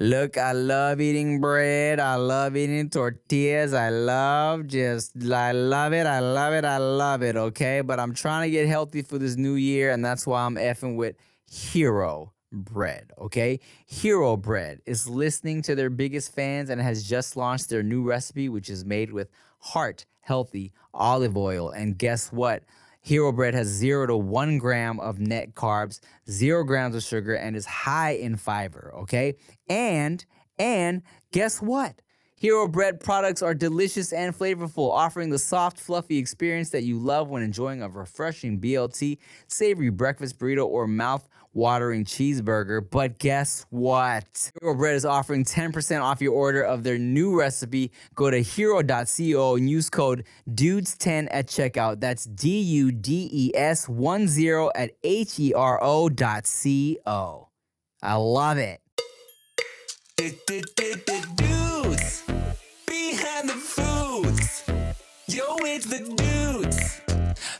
[0.00, 2.00] Look, I love eating bread.
[2.00, 3.72] I love eating tortillas.
[3.72, 6.04] I love just, I love it.
[6.04, 6.64] I love it.
[6.64, 7.36] I love it.
[7.36, 7.80] Okay.
[7.80, 9.92] But I'm trying to get healthy for this new year.
[9.92, 11.14] And that's why I'm effing with
[11.48, 13.12] Hero Bread.
[13.20, 13.60] Okay.
[13.86, 18.48] Hero Bread is listening to their biggest fans and has just launched their new recipe,
[18.48, 19.28] which is made with
[19.60, 21.70] heart healthy olive oil.
[21.70, 22.64] And guess what?
[23.04, 27.54] Hero Bread has zero to one gram of net carbs, zero grams of sugar, and
[27.54, 28.94] is high in fiber.
[29.00, 29.34] Okay,
[29.68, 30.24] and
[30.58, 32.00] and guess what?
[32.34, 37.28] Hero Bread products are delicious and flavorful, offering the soft, fluffy experience that you love
[37.28, 39.18] when enjoying a refreshing BLT,
[39.48, 42.84] savory breakfast burrito, or mouth watering cheeseburger.
[42.88, 44.50] But guess what?
[44.60, 47.92] Hero Bread is offering 10% off your order of their new recipe.
[48.14, 52.00] Go to hero.co and use code DUDES10 at checkout.
[52.00, 56.98] That's D U D E S 1 0 at H E R O dot C
[57.06, 57.48] O.
[58.02, 58.80] I love it.
[60.16, 62.22] Dudes
[62.86, 64.64] behind the foods.
[65.26, 67.00] Yo, it's the dudes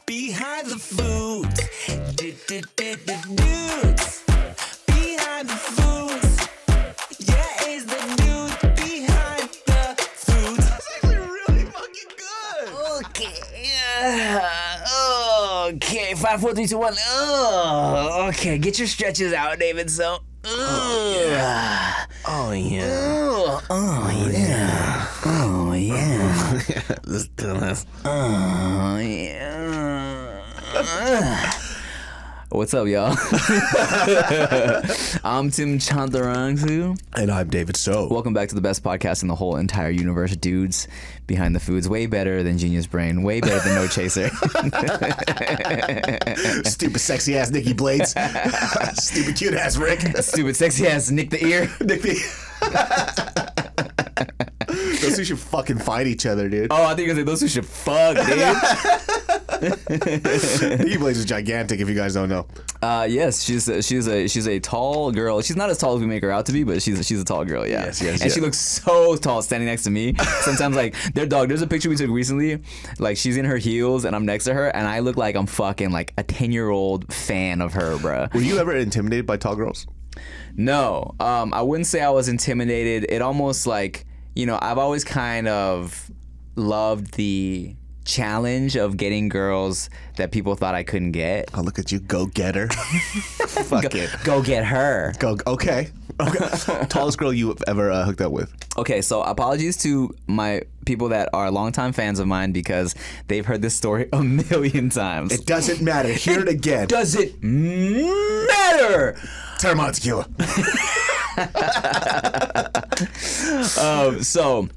[0.06, 1.60] behind the foods.
[2.34, 2.62] Okay.
[15.66, 16.14] Okay.
[16.14, 16.94] Five, four, three, two, one.
[17.08, 18.58] Uh, okay.
[18.58, 19.88] Get your stretches out, David.
[19.90, 20.18] So.
[20.44, 22.84] Uh, Oh yeah.
[22.84, 25.08] uh, oh yeah.
[25.24, 26.60] Oh yeah.
[27.04, 27.86] Let's do this.
[28.04, 30.40] Oh yeah.
[32.54, 33.08] What's up, y'all?
[35.24, 36.96] I'm Tim Chantarangsu.
[37.16, 38.06] And I'm David So.
[38.06, 40.86] Welcome back to the best podcast in the whole entire universe, dudes.
[41.26, 44.28] Behind the foods, way better than Genius Brain, way better than No Chaser.
[46.64, 48.10] Stupid sexy ass Nikki Blades.
[49.02, 50.02] Stupid cute ass Rick.
[50.18, 51.68] Stupid sexy ass Nick the Ear.
[51.80, 52.20] Nikki.
[55.00, 56.68] Those two should fucking fight each other, dude.
[56.70, 59.10] Oh, I think gonna say those who should fuck, dude.
[59.90, 61.80] Nikki Blades is gigantic.
[61.80, 62.46] If you guys don't know,
[62.82, 65.40] Uh, yes, she's a, she's a she's a tall girl.
[65.42, 67.24] She's not as tall as we make her out to be, but she's she's a
[67.24, 67.66] tall girl.
[67.66, 67.84] Yeah.
[67.86, 68.34] Yes, yes, And yeah.
[68.34, 70.14] she looks so tall standing next to me.
[70.40, 71.48] Sometimes like their dog.
[71.48, 72.62] There's a picture we took recently.
[72.98, 75.46] Like she's in her heels and I'm next to her, and I look like I'm
[75.46, 78.28] fucking like a ten year old fan of her, bro.
[78.34, 79.86] were you ever intimidated by tall girls?
[80.56, 83.06] No, um, I wouldn't say I was intimidated.
[83.10, 84.04] It almost like
[84.36, 86.10] you know I've always kind of
[86.56, 87.74] loved the
[88.04, 91.50] challenge of getting girls that people thought I couldn't get.
[91.54, 92.68] Oh, look at you, go getter.
[93.48, 94.10] Fuck it.
[94.24, 95.12] Go get her.
[95.18, 95.38] Go.
[95.46, 95.90] Okay.
[96.20, 96.86] Okay.
[96.88, 98.54] Tallest girl you have ever uh, hooked up with?
[98.76, 102.94] Okay, so apologies to my people that are longtime fans of mine because
[103.28, 105.32] they've heard this story a million times.
[105.32, 106.12] It doesn't matter.
[106.12, 106.86] Hear it again.
[106.86, 109.16] Does it matter?
[109.58, 110.28] Terramont tequila.
[113.80, 114.68] Um, so,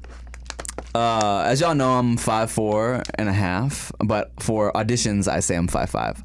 [0.94, 5.56] uh, as y'all know, I'm five four and a half, but for auditions, I say
[5.56, 6.22] I'm five five.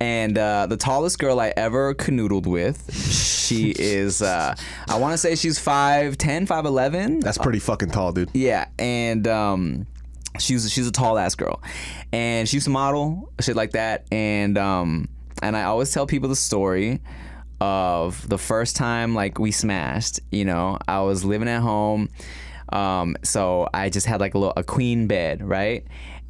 [0.00, 4.54] And uh, the tallest girl I ever canoodled with, she is, uh,
[4.88, 7.22] I want to say she's 5'10", 5'11".
[7.22, 8.30] That's pretty fucking tall, dude.
[8.32, 9.86] Yeah, and um,
[10.38, 11.62] she's she's a tall ass girl,
[12.12, 15.08] and she used to model shit like that, and um,
[15.42, 17.00] and I always tell people the story
[17.60, 20.20] of the first time like we smashed.
[20.30, 22.08] You know, I was living at home,
[22.72, 25.84] um, so I just had like a little a queen bed, right?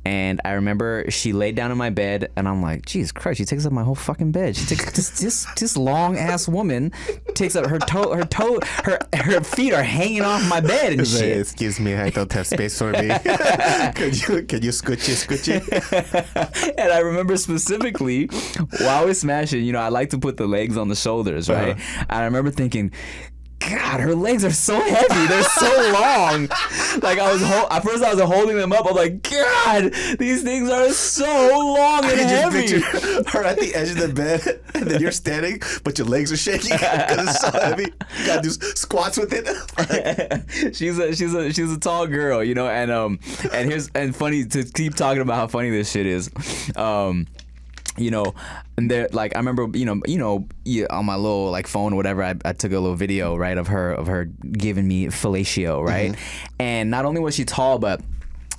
[0.05, 3.45] And I remember she laid down in my bed, and I'm like, "Jesus Christ!" She
[3.45, 4.57] takes up my whole fucking bed.
[4.57, 6.93] She takes this this this long ass woman
[7.35, 11.07] takes up her toe, her toe, her her feet are hanging off my bed and
[11.07, 11.39] shit.
[11.39, 13.09] Excuse me, I don't have space for me.
[13.95, 16.75] can you can you scooch it, scooch it?
[16.79, 18.27] and I remember specifically
[18.81, 21.77] while we're smashing, you know, I like to put the legs on the shoulders, right?
[21.77, 22.05] Uh-huh.
[22.09, 22.91] I remember thinking,
[23.61, 25.27] God, her legs are so heavy.
[25.27, 26.49] They're so long.
[27.03, 28.87] like I was, hol- at first I was holding them up.
[28.89, 31.27] I'm like, God, these things are so
[31.77, 32.81] long and heavy.
[32.81, 36.37] her at the edge of the bed, and then you're standing, but your legs are
[36.37, 37.93] shaking because it's so heavy.
[38.19, 40.75] You gotta do squats with it.
[40.75, 43.21] she's a she's a she's a tall girl, you know, and um
[43.53, 46.31] and here's and funny to keep talking about how funny this shit is.
[46.77, 47.27] Um
[48.01, 48.35] you know,
[48.77, 51.93] and there, like I remember, you know, you know, yeah, on my little like phone
[51.93, 55.07] or whatever, I, I took a little video, right, of her of her giving me
[55.07, 56.15] fellatio, right,
[56.59, 58.01] and not only was she tall, but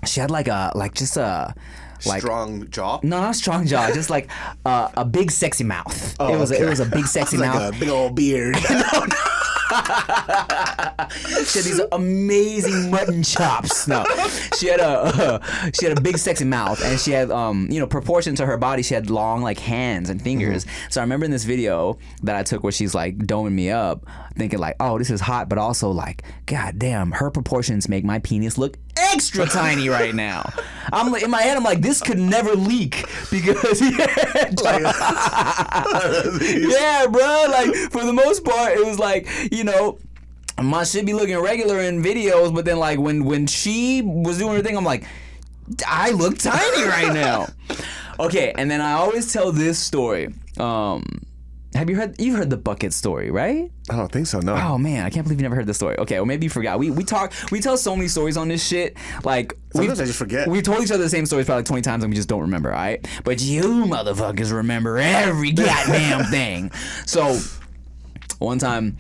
[0.06, 1.54] she had like a like just a
[2.06, 3.00] like Strong jaw.
[3.04, 4.30] no, not strong jaw, just like
[4.66, 6.16] uh, a big sexy mouth.
[6.20, 7.76] it was a, it was a big sexy like mouth.
[7.76, 8.56] a big old beard.
[11.46, 13.88] she had these amazing mutton chops.
[13.88, 14.04] No,
[14.58, 15.42] she had a
[15.80, 18.58] she had a big sexy mouth, and she had um you know proportion to her
[18.58, 18.84] body.
[18.84, 20.66] She had long like hands and fingers.
[20.90, 24.06] So I remember in this video that I took where she's like doming me up,
[24.36, 28.20] thinking like, oh this is hot, but also like, god damn, her proportions make my
[28.20, 30.52] penis look extra tiny right now.
[30.94, 34.46] I'm like, in my head, I'm like, this could never leak because yeah,
[37.08, 37.46] bro.
[37.50, 39.98] Like for the most part, it was like you know.
[40.62, 44.54] My shit be looking regular in videos, but then like when when she was doing
[44.54, 45.06] her thing, I'm like,
[45.88, 47.48] I look tiny right now.
[48.20, 50.32] Okay, and then I always tell this story.
[50.60, 51.04] Um,
[51.74, 52.20] have you heard?
[52.20, 53.72] You've heard the bucket story, right?
[53.90, 54.40] I don't think so.
[54.40, 54.56] No.
[54.56, 55.98] Oh man, I can't believe you never heard the story.
[56.00, 56.80] Okay, well maybe you forgot.
[56.80, 58.98] We we talk we tell so many stories on this shit.
[59.24, 60.48] Like Sometimes we've- I just forget.
[60.48, 62.42] We told each other the same stories probably like twenty times and we just don't
[62.42, 62.72] remember.
[62.74, 66.72] All right, but you motherfuckers remember every goddamn thing.
[67.06, 67.40] So
[68.40, 68.98] one time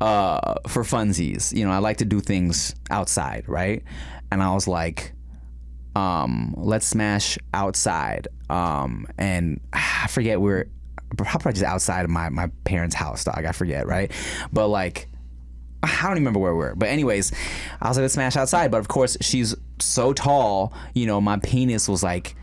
[0.00, 3.82] uh, for funsies, you know, I like to do things outside, right?
[4.32, 5.12] And I was like,
[5.94, 8.28] um, let's smash outside.
[8.50, 10.66] Um, and I forget we're
[11.16, 13.44] probably just outside of my, my parents' house, dog.
[13.44, 14.10] I forget, right?
[14.52, 15.08] But like,
[15.82, 16.74] I don't even remember where we were.
[16.74, 17.32] But anyways,
[17.80, 18.70] I was like, let's smash outside.
[18.70, 22.34] But of course, she's so tall, you know, my penis was like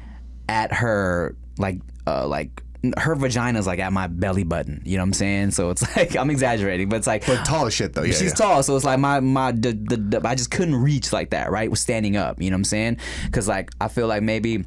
[0.47, 2.61] at her, like, uh, like,
[2.97, 5.51] her vagina's like at my belly button, you know what I'm saying?
[5.51, 8.03] So it's like I'm exaggerating, but it's like But tall as shit though.
[8.03, 8.13] Yeah.
[8.13, 8.35] she's yeah.
[8.35, 11.49] tall, so it's like my my the, the, the, I just couldn't reach like that,
[11.49, 11.67] right?
[11.69, 12.97] Was standing up, you know what I'm saying?
[13.25, 14.65] Because like I feel like maybe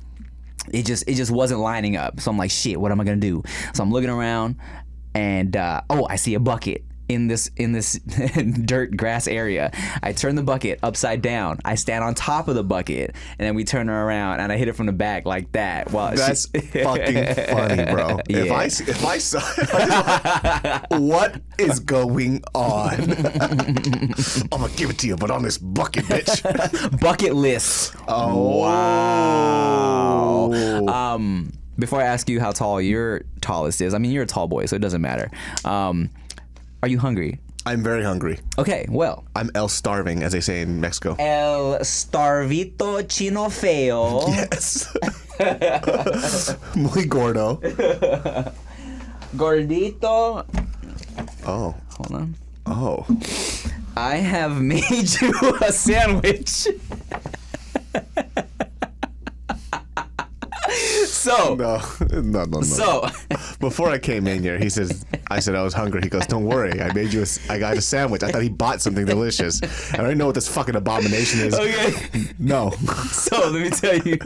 [0.73, 2.21] it just it just wasn't lining up.
[2.21, 3.43] So I'm like, shit, what am I gonna do?
[3.75, 4.57] So I'm looking around,
[5.15, 7.95] and uh, oh, I see a bucket in this in this
[8.65, 9.71] dirt grass area.
[10.03, 11.59] I turn the bucket upside down.
[11.65, 14.57] I stand on top of the bucket, and then we turn her around, and I
[14.57, 15.91] hit her from the back like that.
[15.91, 18.21] While That's fucking funny, bro.
[18.29, 18.53] If Yeah.
[18.55, 22.95] I if I saw, if I just- what is going on?
[23.01, 27.01] I'm gonna give it to you, but on this bucket, bitch.
[27.01, 27.95] bucket list.
[28.07, 28.59] Oh
[30.51, 30.87] Wow.
[31.15, 34.49] Um, before I ask you how tall your tallest is, I mean you're a tall
[34.49, 35.31] boy, so it doesn't matter.
[35.65, 36.11] Um,
[36.83, 37.41] are you hungry?
[37.67, 38.39] I'm very hungry.
[38.59, 39.25] Okay, well.
[39.37, 41.17] I'm el starving, as they say in Mexico.
[41.19, 44.27] El starvito chino feo.
[44.29, 44.87] Yes.
[46.75, 47.57] Muy gordo.
[49.37, 50.47] Gordito.
[51.47, 51.75] Oh.
[51.99, 52.35] Hold on.
[52.67, 53.07] Oh.
[53.97, 56.69] I have made you a sandwich.
[61.29, 61.81] So, No.
[62.21, 62.21] No.
[62.23, 62.45] No.
[62.45, 62.61] No.
[62.63, 63.09] so,
[63.61, 66.01] Before I came in here, he says, I said I was hungry.
[66.03, 66.81] He goes, Don't worry.
[66.81, 68.23] I made you a, I got a sandwich.
[68.23, 69.61] I thought he bought something delicious.
[69.95, 71.55] I already know what this fucking abomination is.
[71.55, 71.93] okay.
[72.39, 72.71] No.
[73.11, 74.19] So let me tell you.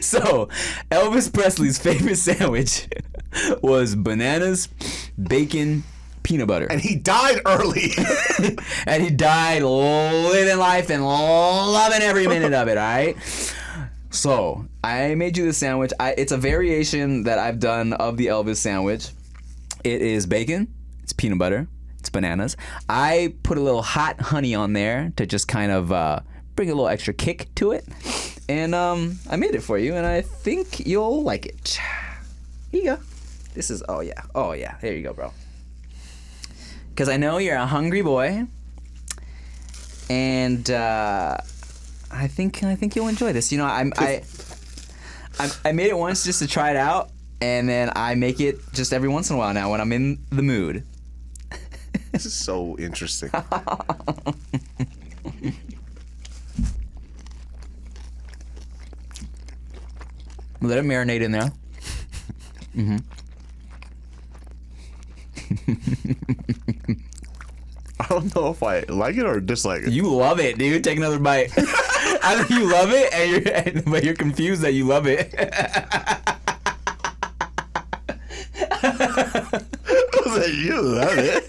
[0.00, 0.48] So
[0.90, 2.88] Elvis Presley's favorite sandwich
[3.62, 4.68] was bananas,
[5.22, 5.82] bacon,
[6.22, 7.92] peanut butter, And he died early.
[8.86, 12.76] and he died living life and loving every minute of it.
[12.78, 13.16] All right.
[14.12, 15.90] So I made you the sandwich.
[15.98, 19.08] I, it's a variation that I've done of the Elvis sandwich.
[19.84, 20.72] It is bacon.
[21.02, 21.66] It's peanut butter.
[21.98, 22.58] It's bananas.
[22.90, 26.20] I put a little hot honey on there to just kind of uh,
[26.56, 27.86] bring a little extra kick to it.
[28.50, 31.80] And um, I made it for you, and I think you'll like it.
[32.70, 32.98] Here you go.
[33.54, 34.76] This is oh yeah, oh yeah.
[34.82, 35.32] There you go, bro.
[36.90, 38.46] Because I know you're a hungry boy,
[40.10, 41.38] and uh,
[42.12, 43.50] I think I think you'll enjoy this.
[43.50, 44.22] You know, I'm, I,
[45.38, 47.10] I I made it once just to try it out,
[47.40, 50.24] and then I make it just every once in a while now when I'm in
[50.30, 50.84] the mood.
[52.12, 53.30] this is so interesting.
[60.60, 61.52] Let it marinate in there.
[62.74, 62.96] Mm-hmm.
[68.02, 69.92] I don't know if I like it or dislike it.
[69.92, 70.82] You love it, dude.
[70.82, 71.52] Take another bite.
[72.24, 75.32] I think you love it, and you're and, but you're confused that you love it.
[80.52, 81.44] you love it.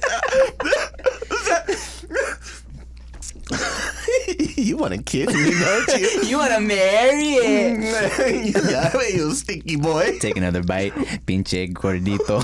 [4.57, 6.21] you want to kiss me, don't you?
[6.23, 8.45] you want to marry it?
[8.45, 10.19] you love it, you stinky boy.
[10.19, 10.93] Take another bite,
[11.25, 12.43] pinche gordito.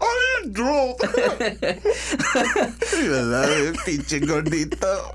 [0.00, 0.96] Oh, you drool.
[1.00, 1.08] you
[3.10, 5.14] love it, pinche gordito.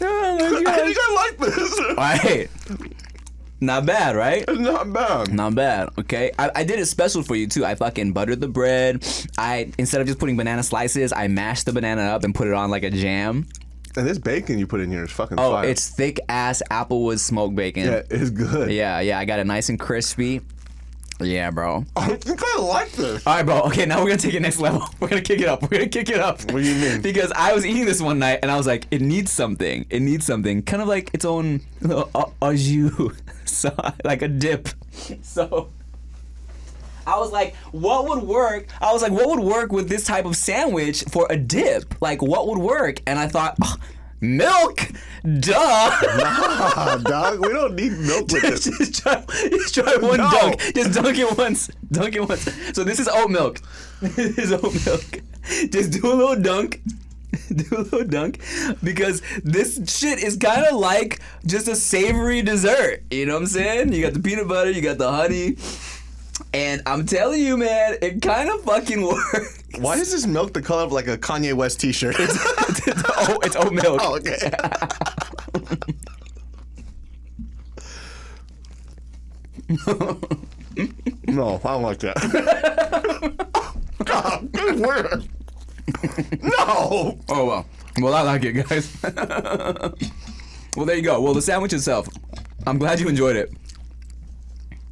[0.00, 1.80] oh my I think I like this.
[1.80, 2.48] All right.
[3.60, 4.44] Not bad, right?
[4.58, 5.32] Not bad.
[5.32, 5.88] Not bad.
[5.98, 7.64] Okay, I, I did it special for you too.
[7.64, 9.06] I fucking buttered the bread.
[9.38, 12.52] I instead of just putting banana slices, I mashed the banana up and put it
[12.52, 13.46] on like a jam.
[13.96, 15.68] And this bacon you put in here is fucking Oh, fire.
[15.68, 17.84] it's thick ass applewood smoked bacon.
[17.84, 18.70] yeah, it's good.
[18.72, 19.18] yeah, yeah.
[19.20, 20.40] I got it nice and crispy.
[21.20, 21.84] Yeah, bro.
[21.96, 23.26] I think I like this.
[23.26, 23.62] All right, bro.
[23.62, 24.82] Okay, now we're gonna take it next level.
[25.00, 25.62] We're gonna kick it up.
[25.62, 26.40] We're gonna kick it up.
[26.50, 27.02] What do you mean?
[27.02, 29.86] Because I was eating this one night and I was like, it needs something.
[29.90, 33.12] It needs something, kind of like its own little au au jus,
[33.44, 34.68] so like a dip.
[35.22, 35.70] So
[37.06, 38.66] I was like, what would work?
[38.80, 42.00] I was like, what would work with this type of sandwich for a dip?
[42.00, 43.00] Like, what would work?
[43.06, 43.76] And I thought, oh,
[44.24, 44.80] milk.
[45.40, 45.54] Duh.
[45.56, 48.64] Ah, dog, we don't need milk with this.
[48.64, 50.30] just try, just try one No.
[50.30, 50.60] dunk.
[50.74, 51.70] Just dunk it once.
[51.90, 52.48] Dunk it once.
[52.74, 53.60] So this is oat milk.
[54.00, 55.22] this is oat milk.
[55.70, 56.80] Just do a little dunk.
[57.54, 58.40] Do a little dunk
[58.82, 63.02] because this shit is kind of like just a savory dessert.
[63.10, 63.92] You know what I'm saying?
[63.92, 65.56] You got the peanut butter, you got the honey,
[66.52, 69.62] and I'm telling you, man, it kind of fucking works.
[69.78, 72.16] Why is this milk the color of like a Kanye West T-shirt?
[72.18, 72.36] it's,
[72.88, 74.00] oat, oh, it's oat milk.
[74.02, 74.50] oh, okay.
[81.26, 82.16] no, I don't like that.
[84.04, 85.28] God, good word.
[86.42, 87.18] No.
[87.28, 87.66] Oh well.
[87.98, 88.96] Well, I like it, guys.
[90.76, 91.20] well, there you go.
[91.20, 92.08] Well, the sandwich itself.
[92.66, 93.52] I'm glad you enjoyed it.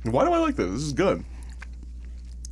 [0.05, 0.71] Why do I like this?
[0.71, 1.25] This is good.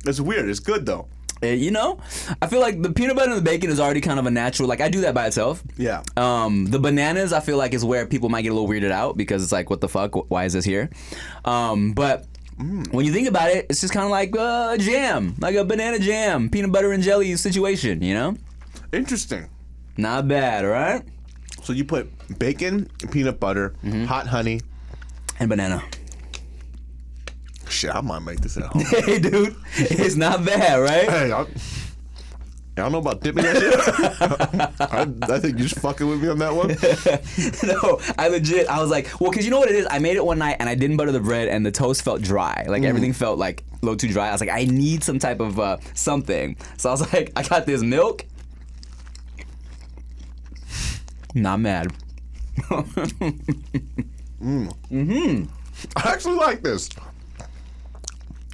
[0.05, 0.49] It's weird.
[0.49, 1.07] It's good though.
[1.43, 1.97] Uh, you know,
[2.39, 4.69] I feel like the peanut butter and the bacon is already kind of a natural.
[4.69, 5.63] Like I do that by itself.
[5.75, 6.03] Yeah.
[6.15, 9.17] Um, the bananas, I feel like, is where people might get a little weirded out
[9.17, 10.29] because it's like, what the fuck?
[10.29, 10.91] Why is this here?
[11.43, 12.25] Um, but
[12.91, 15.65] when you think about it, it's just kind of like uh, a jam, like a
[15.65, 18.03] banana jam, peanut butter and jelly situation.
[18.03, 18.37] You know,
[18.93, 19.49] Interesting.
[19.97, 21.01] not bad, right?
[21.63, 24.05] So you put bacon, peanut butter, Mm-hmm.
[24.05, 24.61] hot honey.
[25.39, 25.81] And banana.
[27.71, 28.83] Shit, I might make this at home.
[29.05, 31.09] hey, dude, it's not bad, right?
[31.09, 31.45] hey, I, I
[32.75, 34.81] don't know about dipping that shit.
[34.91, 35.01] I,
[35.33, 36.69] I think you're just fucking with me on that one.
[37.63, 39.87] no, I legit, I was like, well, because you know what it is?
[39.89, 42.21] I made it one night and I didn't butter the bread and the toast felt
[42.21, 42.65] dry.
[42.67, 44.29] Like everything felt like a little too dry.
[44.29, 46.57] I was like, I need some type of uh, something.
[46.77, 48.25] So I was like, I got this milk.
[51.33, 51.93] Not mad.
[54.41, 54.73] mm.
[54.89, 55.43] hmm
[55.95, 56.89] I actually like this.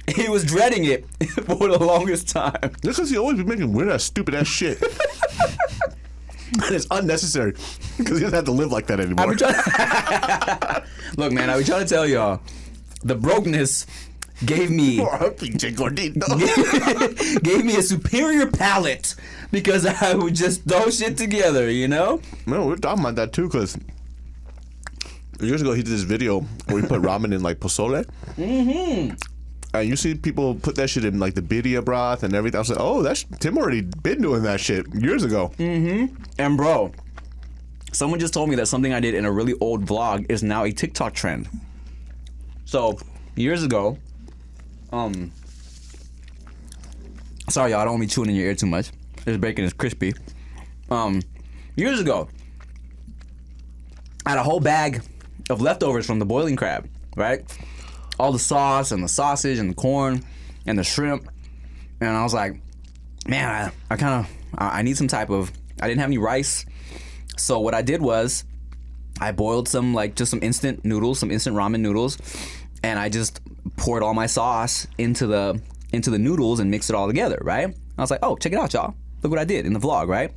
[0.16, 2.72] He was dreading it for the longest time.
[2.82, 4.80] This because he always be making weird ass, stupid ass shit.
[6.52, 7.52] and it's unnecessary
[7.98, 9.26] because he doesn't have to live like that anymore.
[11.16, 12.40] Look, man, I was trying to tell y'all,
[13.02, 13.86] the brokenness
[14.44, 14.96] gave me
[17.42, 19.14] gave me a superior palate
[19.50, 22.20] because I would just throw shit together, you know?
[22.46, 23.76] No, we're talking about that too because
[25.40, 28.04] years ago he did this video where he put ramen in like pozole.
[28.36, 29.14] Mm-hmm.
[29.80, 32.56] And you see people put that shit in like the birria broth and everything.
[32.56, 35.52] I was like, oh, that's Tim already been doing that shit years ago.
[35.58, 36.14] Mm-hmm.
[36.38, 36.92] And bro,
[37.92, 40.64] someone just told me that something I did in a really old vlog is now
[40.64, 41.48] a TikTok trend.
[42.64, 42.98] So,
[43.34, 43.98] years ago,
[44.92, 45.32] um
[47.48, 48.90] Sorry y'all, I don't want me chewing in your ear too much.
[49.24, 50.14] This bacon is crispy.
[50.90, 51.22] Um
[51.76, 52.28] years ago,
[54.26, 55.02] I had a whole bag
[55.50, 57.42] of leftovers from the boiling crab, right?
[58.18, 60.22] All the sauce and the sausage and the corn
[60.66, 61.28] and the shrimp.
[62.00, 62.60] And I was like,
[63.26, 65.52] man, I, I kind of I I need some type of.
[65.80, 66.66] I didn't have any rice,
[67.36, 68.44] so what I did was
[69.20, 72.18] I boiled some like just some instant noodles, some instant ramen noodles,
[72.82, 73.40] and I just
[73.76, 75.60] poured all my sauce into the
[75.92, 77.38] into the noodles and mixed it all together.
[77.40, 77.74] Right?
[77.96, 78.94] I was like, oh, check it out, y'all.
[79.22, 80.08] Look what I did in the vlog.
[80.08, 80.32] Right?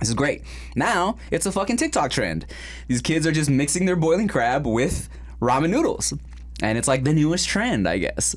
[0.00, 0.42] This is great.
[0.74, 2.46] Now it's a fucking TikTok trend.
[2.86, 5.08] These kids are just mixing their boiling crab with
[5.40, 6.14] ramen noodles.
[6.62, 8.34] And it's like the newest trend, I guess.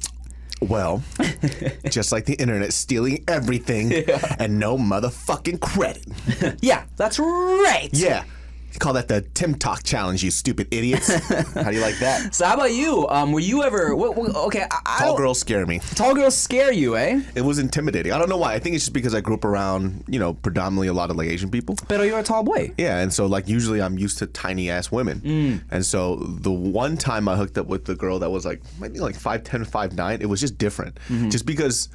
[0.62, 1.02] Well,
[1.90, 3.94] just like the internet stealing everything
[4.40, 6.06] and no motherfucking credit.
[6.62, 7.90] Yeah, that's right.
[7.94, 8.24] Yeah.
[8.78, 11.08] Call that the Tim Talk Challenge, you stupid idiots.
[11.54, 12.36] How do you like that?
[12.36, 13.08] So how about you?
[13.10, 13.96] Um, were you ever?
[13.96, 15.80] What, what, okay, I, I Tall girls scare me.
[15.96, 17.22] Tall girls scare you, eh?
[17.36, 18.12] It was intimidating.
[18.14, 18.54] I don't know why.
[18.54, 21.16] I think it's just because I grew up around, you know, predominantly a lot of
[21.18, 21.76] like Asian people.
[21.88, 22.72] Pero you're a tall boy.
[22.78, 25.64] Yeah, and so like usually I'm used to tiny ass women.
[25.72, 29.00] And so the one time I hooked up with the girl that was like maybe
[29.00, 31.00] like 5'10, 5'9, it was just different.
[31.30, 31.90] Just because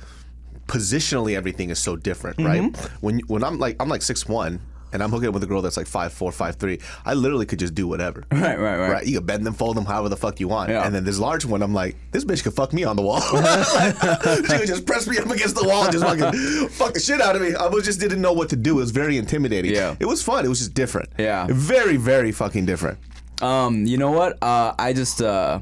[0.67, 2.77] positionally everything is so different, right?
[3.01, 4.59] When when I'm like I'm like 6'1
[4.95, 7.45] and I'm hooking up with a girl that's like five four, five three, I literally
[7.45, 8.25] could just do whatever.
[8.45, 8.91] Right, right, right.
[8.91, 10.69] Right, you can bend them, fold them, however the fuck you want.
[10.69, 10.85] Yeah.
[10.85, 13.21] And then this large one, I'm like, this bitch could fuck me on the wall.
[14.49, 17.21] she would just press me up against the wall, and just fucking fuck the shit
[17.23, 17.55] out of me.
[17.55, 18.73] I was just didn't know what to do.
[18.73, 19.73] It was very intimidating.
[19.73, 19.97] Yeah.
[19.99, 20.45] it was fun.
[20.45, 21.09] It was just different.
[21.19, 21.47] Yeah.
[21.51, 22.99] very, very fucking different.
[23.41, 24.43] Um, you know what?
[24.43, 25.61] Uh, I just uh,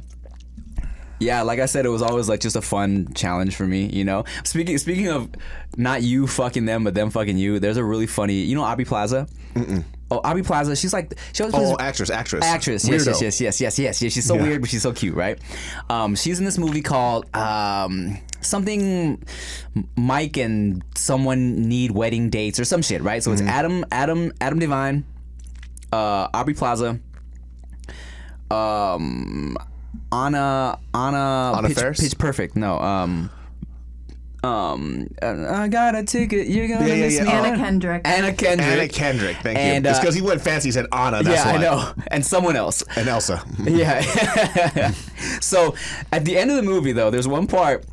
[1.23, 3.87] yeah, like I said, it was always like just a fun challenge for me.
[3.87, 5.31] You know, speaking speaking of
[5.77, 7.59] not you fucking them, but them fucking you.
[7.59, 9.27] There's a really funny, you know, Abbey Plaza.
[10.11, 10.77] Oh, Aubrey Plaza.
[10.77, 12.87] She's like she always Oh, actress, actress, actress.
[12.87, 14.13] Yes, yes, yes, yes, yes, yes, yes.
[14.13, 14.43] She's so Yeah.
[14.43, 15.39] weird, but she's so cute, right?
[15.89, 19.23] Um, she's in this movie called um, something.
[19.97, 23.23] Mike and someone need wedding dates or some shit, right?
[23.23, 23.41] So Mm-hmm.
[23.47, 25.05] it's Adam, Adam, Adam Devine,
[25.93, 26.99] uh, Aubrey Plaza,
[28.51, 29.57] um,
[30.13, 32.01] Anna, Anna, Anna Pitch, Faris?
[32.01, 32.57] Pitch Perfect.
[32.57, 33.31] No, um.
[34.45, 36.49] Um, uh, I got a ticket.
[36.49, 37.23] You're gonna Yeah, yeah, miss yeah.
[37.23, 37.31] me.
[37.31, 38.03] Anna Anna Kendrick.
[38.05, 38.67] Anna Kendrick.
[38.69, 39.37] Anna Kendrick.
[39.37, 39.91] Thank And, you.
[39.91, 40.67] It's uh, because he went fancy.
[40.69, 41.23] He said Anna.
[41.23, 41.59] That's yeah, why.
[41.59, 41.93] I know.
[42.09, 42.83] And someone else.
[42.97, 43.41] And Elsa.
[43.63, 44.01] Yeah.
[45.41, 45.77] so
[46.11, 47.85] at the end of the movie, though, there's one part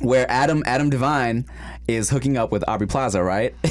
[0.00, 1.44] where Adam Adam Devine
[1.88, 3.54] is hooking up with Aubrey Plaza, right?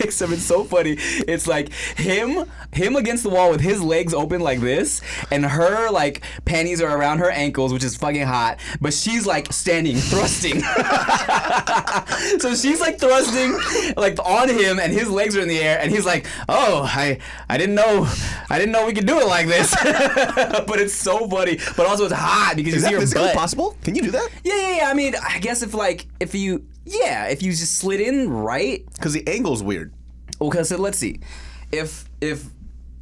[0.00, 0.96] Except it's so funny.
[0.98, 5.90] It's like him him against the wall with his legs open like this, and her
[5.90, 8.58] like panties are around her ankles, which is fucking hot.
[8.80, 10.60] But she's like standing, thrusting.
[12.40, 13.52] so she's like thrusting
[13.96, 17.18] like on him, and his legs are in the air, and he's like, "Oh, I
[17.48, 18.10] I didn't know,
[18.50, 21.58] I didn't know we could do it like this." but it's so funny.
[21.76, 23.36] But also it's hot because Is you that see her butt.
[23.36, 23.76] possible?
[23.84, 24.28] Can you do that?
[24.42, 24.88] Yeah, yeah, yeah.
[24.88, 28.84] I mean, I guess if like if you yeah, if you just slid in right.
[28.94, 29.92] Because the angle's weird.
[30.40, 31.20] Okay, so uh, let's see.
[31.70, 32.44] If if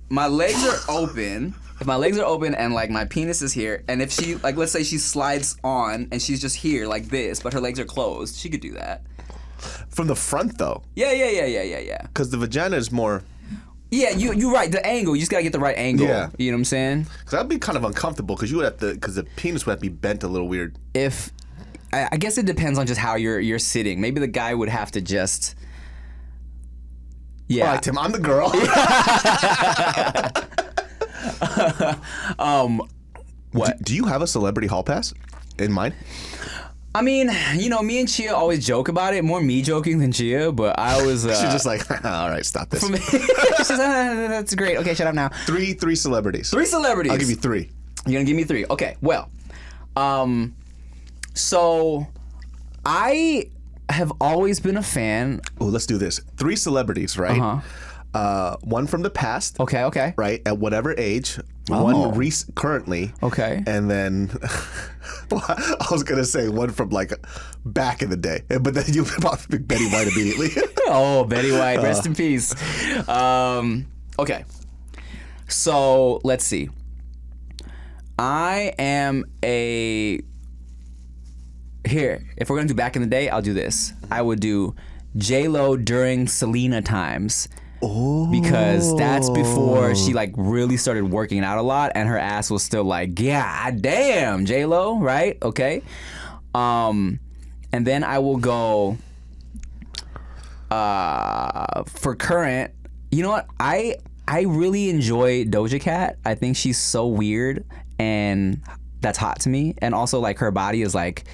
[0.09, 3.83] my legs are open, if my legs are open and like my penis is here,
[3.89, 7.41] and if she like let's say she slides on and she's just here like this,
[7.41, 9.03] but her legs are closed, she could do that.
[9.89, 12.03] From the front though, Yeah, yeah, yeah, yeah, yeah, yeah.
[12.03, 13.23] because the vagina is more.
[13.91, 14.71] Yeah, you you're right.
[14.71, 16.07] The angle, you just gotta get the right angle.
[16.07, 16.31] Yeah.
[16.39, 17.03] You know what I'm saying?
[17.19, 18.37] Because that'd be kind of uncomfortable.
[18.37, 18.95] Because you would have to.
[18.95, 20.79] Because the penis would have to be bent a little weird.
[20.95, 21.33] If
[21.93, 24.01] I, I guess it depends on just how you're you're sitting.
[24.01, 25.55] Maybe the guy would have to just.
[27.49, 27.67] Yeah.
[27.67, 27.99] All right, Tim.
[27.99, 28.47] I'm the girl.
[32.39, 32.83] um.
[33.53, 33.79] What?
[33.79, 35.13] Do, do you have a celebrity hall pass
[35.59, 35.95] in mind?
[36.93, 39.23] I mean, you know, me and Chia always joke about it.
[39.23, 41.25] More me joking than Chia, but I always.
[41.25, 42.85] Uh, She's just like, all right, stop this.
[42.85, 44.77] She's like, "Ah, that's great.
[44.79, 45.29] Okay, shut up now.
[45.47, 46.51] Three, three celebrities.
[46.51, 47.13] Three celebrities.
[47.13, 47.71] I'll give you three.
[48.07, 48.65] You're gonna give me three.
[48.71, 48.97] Okay.
[49.01, 49.31] Well,
[49.95, 50.57] um,
[51.41, 52.07] so
[52.85, 53.51] I
[53.89, 55.41] have always been a fan.
[55.61, 56.21] Oh, let's do this.
[56.37, 57.41] Three celebrities, right?
[57.41, 57.61] Uh-huh.
[58.13, 59.59] Uh, one from the past.
[59.61, 59.85] Okay.
[59.85, 60.15] Okay.
[60.17, 61.39] Right at whatever age.
[61.71, 61.85] Oh.
[61.85, 63.13] One rec- currently.
[63.23, 63.63] Okay.
[63.67, 64.31] And then
[65.33, 67.13] I was gonna say one from like
[67.65, 69.05] back in the day, but then you
[69.51, 70.51] pick Betty White immediately.
[70.93, 71.83] Oh, Betty White, Uh.
[71.83, 72.53] rest in peace.
[73.09, 73.87] Um,
[74.19, 74.45] okay.
[75.47, 76.69] So let's see.
[78.19, 80.21] I am a.
[81.91, 83.93] Here, if we're gonna do back in the day, I'll do this.
[84.11, 84.75] I would do
[85.17, 87.49] J Lo during Selena times.
[88.31, 92.63] Because that's before she like really started working out a lot, and her ass was
[92.63, 95.39] still like, yeah, damn, J Lo, right?
[95.43, 95.83] Okay.
[96.55, 97.21] Um,
[97.73, 98.99] and then I will go
[100.71, 102.73] uh, for current,
[103.11, 103.47] you know what?
[103.59, 103.97] I
[104.29, 106.19] I really enjoy Doja Cat.
[106.25, 107.65] I think she's so weird
[107.99, 108.63] and
[109.01, 109.75] that's hot to me.
[109.79, 111.25] And also like her body is like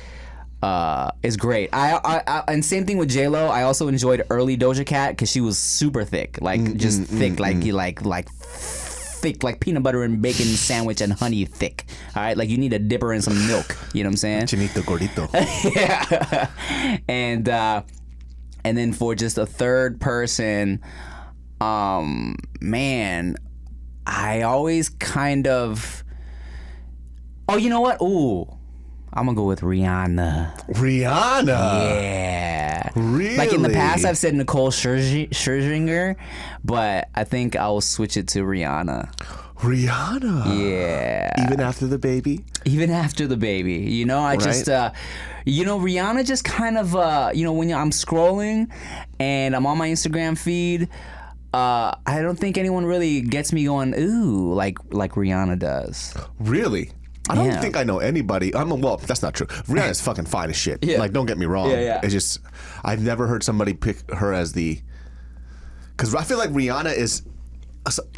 [0.62, 1.70] uh is great.
[1.72, 3.48] I, I, I and same thing with J Lo.
[3.48, 7.64] I also enjoyed early Doja Cat because she was super thick, like just thick, like
[7.64, 11.84] you like like thick, like peanut butter and bacon sandwich and honey thick.
[12.14, 13.76] All right, like you need a dip her in some milk.
[13.92, 14.42] You know what I'm saying?
[14.46, 15.28] Chinito gordito.
[15.76, 16.48] yeah.
[17.08, 17.82] and uh
[18.64, 20.80] and then for just a third person,
[21.60, 23.36] um man,
[24.06, 26.02] I always kind of
[27.48, 28.00] Oh, you know what?
[28.02, 28.55] Ooh.
[29.12, 30.66] I'm gonna go with Rihanna.
[30.74, 31.46] Rihanna.
[31.90, 32.90] Yeah.
[32.94, 33.36] Really?
[33.36, 36.16] Like in the past, I've said Nicole Scherzi- Scherzinger,
[36.64, 39.10] but I think I'll switch it to Rihanna.
[39.56, 40.70] Rihanna.
[40.70, 41.44] Yeah.
[41.46, 42.44] Even after the baby.
[42.66, 44.90] even after the baby you know i just uh
[45.44, 48.68] you know rihanna just kind of uh you know when i'm scrolling
[49.20, 50.88] and i'm on my instagram feed
[51.54, 56.90] uh i don't think anyone really gets me going ooh like like rihanna does Really?
[57.28, 57.60] I don't Yeah.
[57.60, 58.54] think I know anybody.
[58.54, 58.96] I'm well.
[58.98, 59.46] That's not true.
[59.46, 60.78] Rihanna's fucking fine as shit.
[60.84, 60.98] Yeah.
[60.98, 61.70] Like, don't get me wrong.
[61.70, 62.00] Yeah, yeah.
[62.02, 62.40] It's just
[62.84, 64.80] I've never heard somebody pick her as the.
[65.96, 67.22] Because I feel like Rihanna is.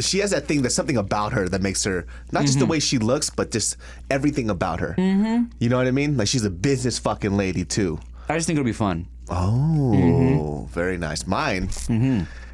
[0.00, 0.62] She has that thing.
[0.62, 2.70] There's something about her that makes her not just the Mm-hmm.
[2.70, 3.76] way she looks, but just
[4.10, 4.94] everything about her.
[4.96, 5.44] Mm-hmm.
[5.60, 6.16] You know what I mean?
[6.16, 7.98] Like she's a business fucking lady too.
[8.30, 10.72] i just think it'll be fun Oh, Mm-hmm.
[10.72, 11.26] very nice.
[11.26, 11.68] Mine.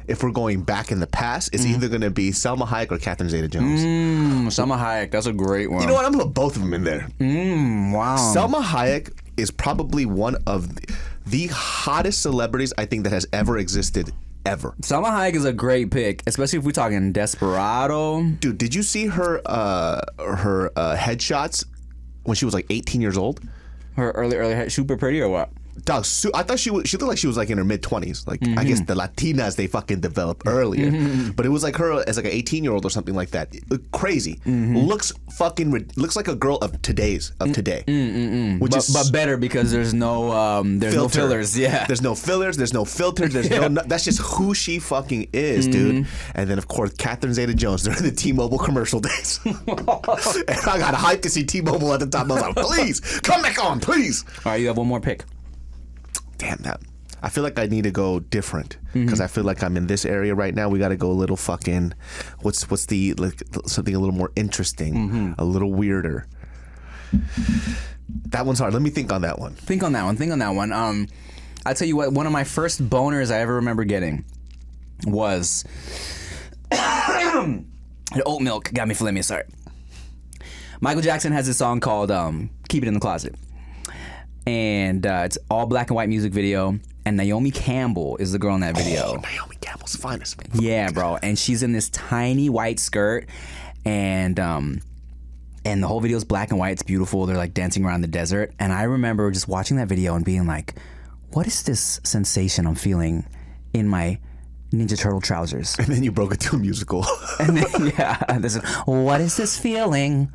[0.07, 2.97] If we're going back in the past, it's either going to be Salma Hayek or
[2.97, 3.81] Catherine Zeta-Jones.
[3.81, 6.05] mm, Salma hayek that's a great one You know what?
[6.05, 7.07] I'm gonna put both of them in there.
[7.19, 10.93] Mm, wow Salma Hayek is probably one of the,
[11.25, 14.11] the hottest celebrities I think that has ever existed
[14.45, 14.75] ever.
[14.81, 19.07] Salma Hayek is a great pick especially if we're talking desperado Dude, did you see
[19.07, 21.65] her uh, her uh, headshots
[22.23, 23.41] when she was like 18 years old?
[23.95, 25.49] her early early super pretty or what
[25.83, 26.05] dog.
[26.05, 26.87] Su- I thought she was.
[26.87, 28.25] She looked like she was like in her mid twenties.
[28.27, 28.85] Like I guess Mm-hmm.
[28.85, 30.91] the Latinas they fucking develop earlier,
[31.35, 33.53] but it was like her as like an eighteen year old or something like that.
[33.53, 34.35] It- crazy.
[34.45, 34.77] Mm-hmm.
[34.77, 35.71] Looks fucking.
[35.97, 39.71] Looks like a girl of today's of today, which Mm, but, is but better because
[39.71, 41.19] there's no um, there's filter.
[41.19, 41.57] no fillers.
[41.57, 41.85] Yeah.
[41.87, 42.57] There's no fillers.
[42.57, 43.33] There's no filters.
[43.33, 43.81] There's no, no.
[43.85, 46.05] That's just who she fucking is, dude.
[46.05, 46.31] Mm-hmm.
[46.35, 49.39] And then of course Catherine Zeta-Jones during the T-Mobile commercial days.
[49.45, 52.29] and I got hyped to see T-Mobile at the top.
[52.29, 54.25] I was like, please come back on, please.
[54.45, 55.23] All right, you have one more pick.
[56.37, 56.81] Damn that.
[57.23, 60.05] I feel like I need to go different because I feel like I'm in this
[60.05, 60.69] area right now.
[60.69, 61.93] We got to go a little fucking.
[62.41, 66.27] What's what's the like something a little more interesting, a little weirder.
[68.27, 68.73] That one's hard.
[68.73, 69.53] Let me think on that one.
[69.53, 70.17] Think on that one.
[70.17, 70.71] Think on that one.
[70.71, 71.07] Um,
[71.65, 72.11] I tell you what.
[72.13, 74.23] One of my first boners I ever remember getting
[75.05, 75.65] was
[76.71, 78.71] oat milk.
[78.71, 79.23] Got me flimmy.
[79.23, 79.43] Sorry.
[80.81, 83.35] Michael Jackson has this song called um, "Keep It in the Closet,"
[84.45, 86.79] and uh, it's all black and white music video.
[87.07, 89.17] And Naomi Campbell is the girl in that video.
[89.17, 90.39] Naomi Campbell's finest.
[90.53, 91.17] Yeah, bro.
[91.21, 93.27] And she's in this tiny white skirt
[93.85, 94.81] and um
[95.63, 96.73] and the whole video is black and white.
[96.73, 97.25] It's beautiful.
[97.25, 98.53] They're like dancing around the desert.
[98.59, 100.75] And I remember just watching that video and being like,
[101.31, 103.25] what is this sensation I'm feeling
[103.73, 104.19] in my
[104.71, 105.75] Ninja Turtle trousers?
[105.79, 107.05] And then you broke it to a musical.
[107.39, 110.31] And then, yeah, this is, what is this feeling?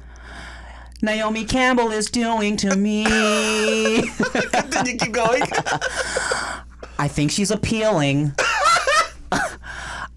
[1.02, 3.04] Naomi Campbell is doing to me.
[3.04, 5.42] then you keep going.
[6.98, 8.32] I think she's appealing.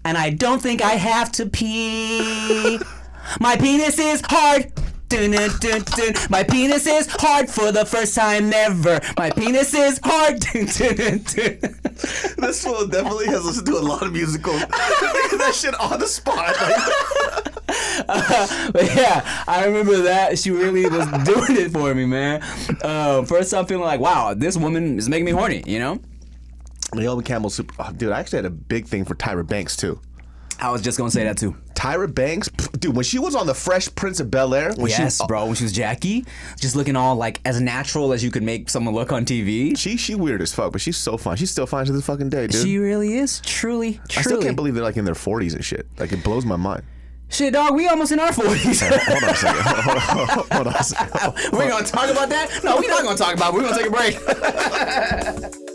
[0.04, 2.78] and I don't think I have to pee.
[3.40, 4.72] My penis is hard.
[5.14, 6.14] Dun, dun, dun, dun.
[6.28, 8.98] My penis is hard for the first time ever.
[9.16, 10.40] My penis is hard.
[10.52, 11.58] Dun, dun, dun, dun.
[12.36, 14.60] this fool definitely has listened to a lot of musicals.
[14.66, 16.56] that shit on the spot.
[16.60, 17.62] Like,
[18.72, 20.36] But yeah, I remember that.
[20.36, 22.42] She really was doing it for me, man.
[22.82, 26.00] Uh, first time feeling like, wow, this woman is making me horny, you know?
[26.92, 28.10] Naomi Campbell, super, oh, dude.
[28.10, 30.00] I actually had a big thing for Tyra Banks too.
[30.58, 31.56] I was just gonna say that too.
[31.84, 35.18] Tyra Banks, dude, when she was on the Fresh Prince of Bel Air, when yes,
[35.18, 35.44] she, bro.
[35.44, 36.24] When she was Jackie,
[36.58, 39.76] just looking all like as natural as you could make someone look on TV.
[39.76, 41.36] she she weird as fuck, but she's so fine.
[41.36, 42.62] She's still fine to this fucking day, dude.
[42.62, 44.16] She really is truly, truly.
[44.16, 45.86] I still can't believe they're like in their forties and shit.
[45.98, 46.84] Like it blows my mind.
[47.28, 47.74] Shit, dog.
[47.74, 48.80] We almost in our forties.
[48.80, 49.62] Hold on a second.
[49.62, 51.52] Hold on, hold on, hold on a second.
[51.52, 52.64] We're gonna talk about that?
[52.64, 53.52] No, we're not gonna talk about.
[53.52, 53.56] it.
[53.56, 55.64] We're gonna take a break.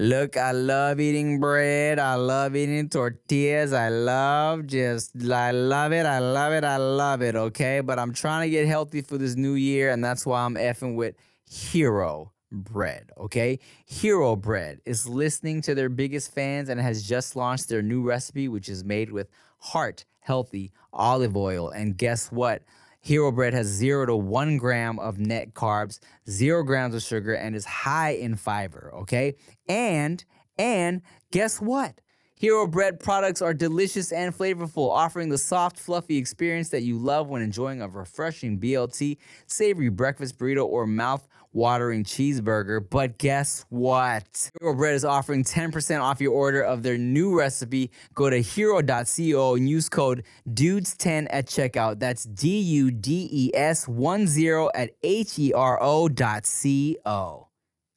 [0.00, 1.98] Look, I love eating bread.
[1.98, 3.74] I love eating tortillas.
[3.74, 6.06] I love just, I love it.
[6.06, 6.64] I love it.
[6.64, 7.36] I love it.
[7.36, 7.80] Okay.
[7.80, 9.90] But I'm trying to get healthy for this new year.
[9.90, 13.10] And that's why I'm effing with Hero Bread.
[13.18, 13.58] Okay.
[13.84, 18.48] Hero Bread is listening to their biggest fans and has just launched their new recipe,
[18.48, 21.68] which is made with heart healthy olive oil.
[21.68, 22.62] And guess what?
[23.00, 27.56] Hero bread has zero to one gram of net carbs, zero grams of sugar, and
[27.56, 28.92] is high in fiber.
[28.94, 29.36] Okay,
[29.68, 30.24] and
[30.58, 32.00] and guess what?
[32.34, 37.28] Hero bread products are delicious and flavorful, offering the soft, fluffy experience that you love
[37.28, 42.84] when enjoying a refreshing BLT, savory breakfast burrito, or mouth watering cheeseburger.
[42.88, 44.50] But guess what?
[44.60, 47.90] Hero Bread is offering 10% off your order of their new recipe.
[48.14, 51.98] Go to hero.co and use code DUDES10 at checkout.
[51.98, 56.96] That's D U D E S 1 0 at H E R O dot C
[57.04, 57.48] O.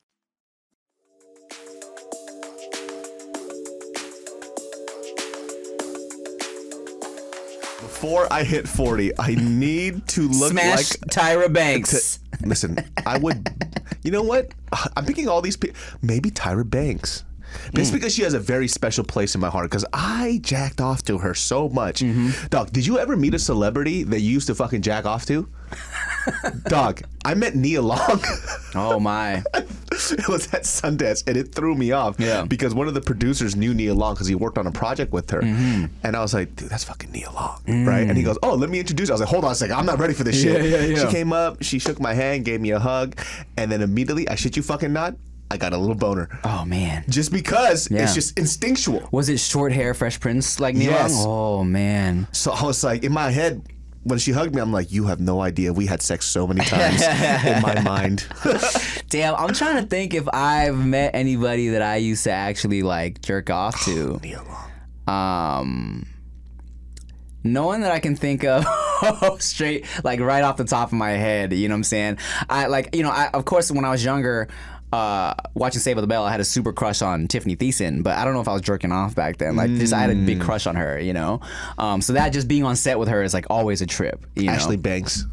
[7.84, 12.20] Before I hit 40, I need to look Smash like Tyra Banks.
[12.46, 13.50] Listen, I would.
[14.04, 14.54] You know what?
[14.96, 15.78] I'm picking all these people.
[16.02, 17.26] Maybe Tyra Banks.
[17.72, 20.82] But It's because she has a very special place in my heart because I jacked
[20.82, 22.04] off to her so much.
[22.50, 25.48] Dog, did you ever meet a celebrity that you used to fucking jack off to?
[26.68, 28.22] Dog, I met Nia Long.
[28.76, 29.44] oh my.
[29.54, 32.20] it was at Sundance and it threw me off.
[32.20, 32.46] Yeah.
[32.46, 35.30] Because one of the producers knew Nia Long because he worked on a project with
[35.32, 35.42] her.
[35.42, 35.86] Mm-hmm.
[36.04, 37.62] And I was like, dude, that's fucking Nia Long.
[37.68, 38.08] Right?
[38.08, 39.14] And he goes, oh, let me introduce you.
[39.14, 39.76] I was like, hold on a second.
[39.76, 40.62] I'm not ready for this shit.
[40.62, 40.72] Mm.
[40.72, 41.08] Yeah, yeah, yeah.
[41.08, 43.20] She came up, she shook my hand, gave me a hug.
[43.58, 45.16] And then immediately, I shit you fucking not,
[45.54, 46.28] I got a little boner.
[46.44, 47.06] Oh man.
[47.10, 48.02] Just because Yeah.
[48.04, 49.08] it's just instinctual.
[49.12, 50.90] Was it short hair, Fresh Prince like Nia?
[50.90, 51.14] Yes.
[51.26, 52.28] Oh man.
[52.32, 53.62] So I was like, in my head,
[54.02, 55.72] when she hugged me, I'm like, you have no idea.
[55.72, 57.02] We had sex so many times
[57.46, 58.26] in my mind.
[59.10, 63.22] Damn, I'm trying to think if I've met anybody that I used to actually like
[63.22, 64.20] jerk off to.
[64.24, 64.42] Nia
[65.08, 66.08] Um,
[67.44, 68.66] no one that I can think of
[69.42, 71.54] straight, like right off the top of my head.
[71.54, 72.18] You know what I'm saying?
[72.50, 74.48] I like, you know, I, of course, when I was younger,
[74.94, 78.24] uh, watching Save the Bell, I had a super crush on Tiffany Thiessen, but I
[78.24, 79.56] don't know if I was jerking off back then.
[79.56, 81.42] Like, just I had a big crush on her, you know.
[81.78, 84.26] Um, so that just being on set with her is like always a trip.
[84.36, 84.52] You know?
[84.54, 85.26] Ashley Banks.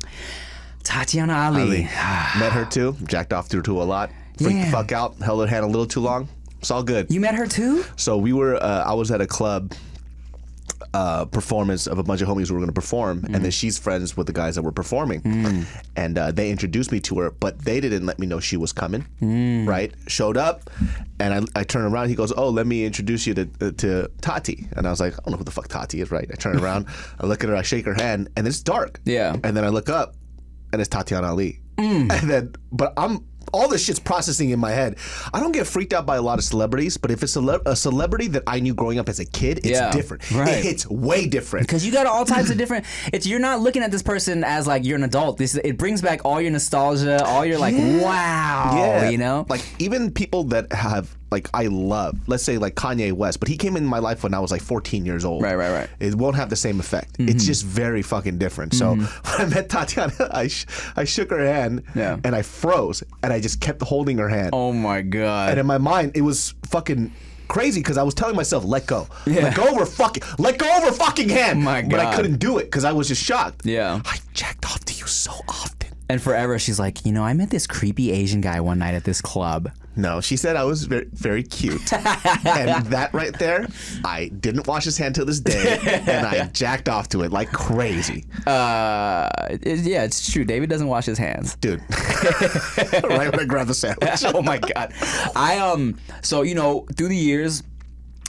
[0.83, 1.83] Tatiana Ali.
[2.39, 2.97] Met her too.
[3.05, 4.11] Jacked off through to a lot.
[4.39, 4.65] Freaked Yeah.
[4.65, 5.17] the fuck out.
[5.19, 6.29] Held her hand a little too long.
[6.61, 7.11] It's all good.
[7.11, 7.85] You met her too?
[7.97, 8.57] So we were.
[8.57, 9.73] Uh, I was at a club.
[10.93, 13.79] Uh, performance of a bunch of homies who were going to perform, and then she's
[13.79, 15.23] friends with the guys that were performing,
[15.95, 18.73] and uh, they introduced me to her, but they didn't let me know she was
[18.73, 19.07] coming.
[19.69, 19.95] Right?
[20.09, 20.69] Showed up,
[21.21, 22.09] and I, I turn around.
[22.09, 25.13] He goes, "Oh, let me introduce you to uh, to Tati," and I was like,
[25.15, 26.29] "I don't know who the fuck Tati is." Right?
[26.29, 26.87] I turn around,
[27.21, 29.01] I look at her, I shake her hand, and it's dark.
[29.05, 29.37] Yeah.
[29.45, 30.17] And then I look up,
[30.73, 31.61] and it's Tatiana Ali.
[31.79, 34.97] And then, but I'm all this shit's processing in my head.
[35.33, 37.77] I don't get freaked out by a lot of celebrities, but if it's a, a
[37.77, 40.31] celebrity that I knew growing up as a kid, it's Yeah, different.
[40.31, 40.49] right.
[40.49, 41.67] It hits way different.
[41.67, 42.85] Because you got all types of different.
[43.13, 45.39] It's you're not looking at this person as like you're an adult.
[45.39, 49.47] This it brings back all your nostalgia, all your like wow, you know.
[49.49, 53.57] like even people that have like I love, let's say like Kanye West, but he
[53.57, 55.43] came in my life when I was like 14 years old.
[55.43, 55.89] Right, right, right.
[56.01, 57.15] It won't have the same effect.
[57.19, 57.29] Mm-hmm.
[57.29, 58.75] It's just very fucking different.
[58.75, 60.67] So when I met Tatiana, I sh-
[60.97, 62.19] I shook her hand Yeah.
[62.25, 64.51] and I froze and I just kept holding her hand.
[64.53, 65.51] oh my god.
[65.51, 67.13] And in my mind, it was fucking
[67.49, 69.43] crazy because I was telling myself, "Let go, Yeah.
[69.43, 71.91] let go of her fucking, let go of her fucking hand." Oh My god.
[71.91, 73.67] But I couldn't do it because I was just shocked.
[73.67, 74.01] Yeah.
[74.05, 75.90] I jacked off to you so often.
[76.11, 79.05] And forever, she's like, you know, I met this creepy Asian guy one night at
[79.05, 79.71] this club.
[79.97, 83.67] No, she said I was very, very cute, and that right there,
[84.05, 87.51] I didn't wash his hand till this day, and I jacked off to it like
[87.53, 90.45] crazy, Uh, it- yeah, it's true.
[90.45, 91.57] David doesn't wash his hands.
[91.57, 91.81] dude.
[93.03, 94.23] right when I grabbed the sandwich.
[94.33, 94.93] oh my god.
[95.35, 95.99] I um.
[96.23, 97.63] So you know, through the years.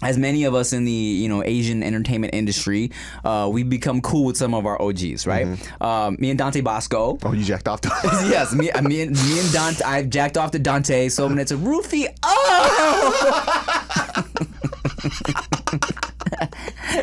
[0.03, 2.91] As many of us in the you know Asian entertainment industry,
[3.23, 5.47] uh, we've become cool with some of our OGs, right?
[5.81, 9.11] Um, me and Dante Basco, Oh, you jacked off to yes, me, uh, me, and,
[9.11, 9.83] me and Dante.
[9.83, 12.07] I've jacked off to Dante so when It's a roofie.
[12.23, 14.23] Oh.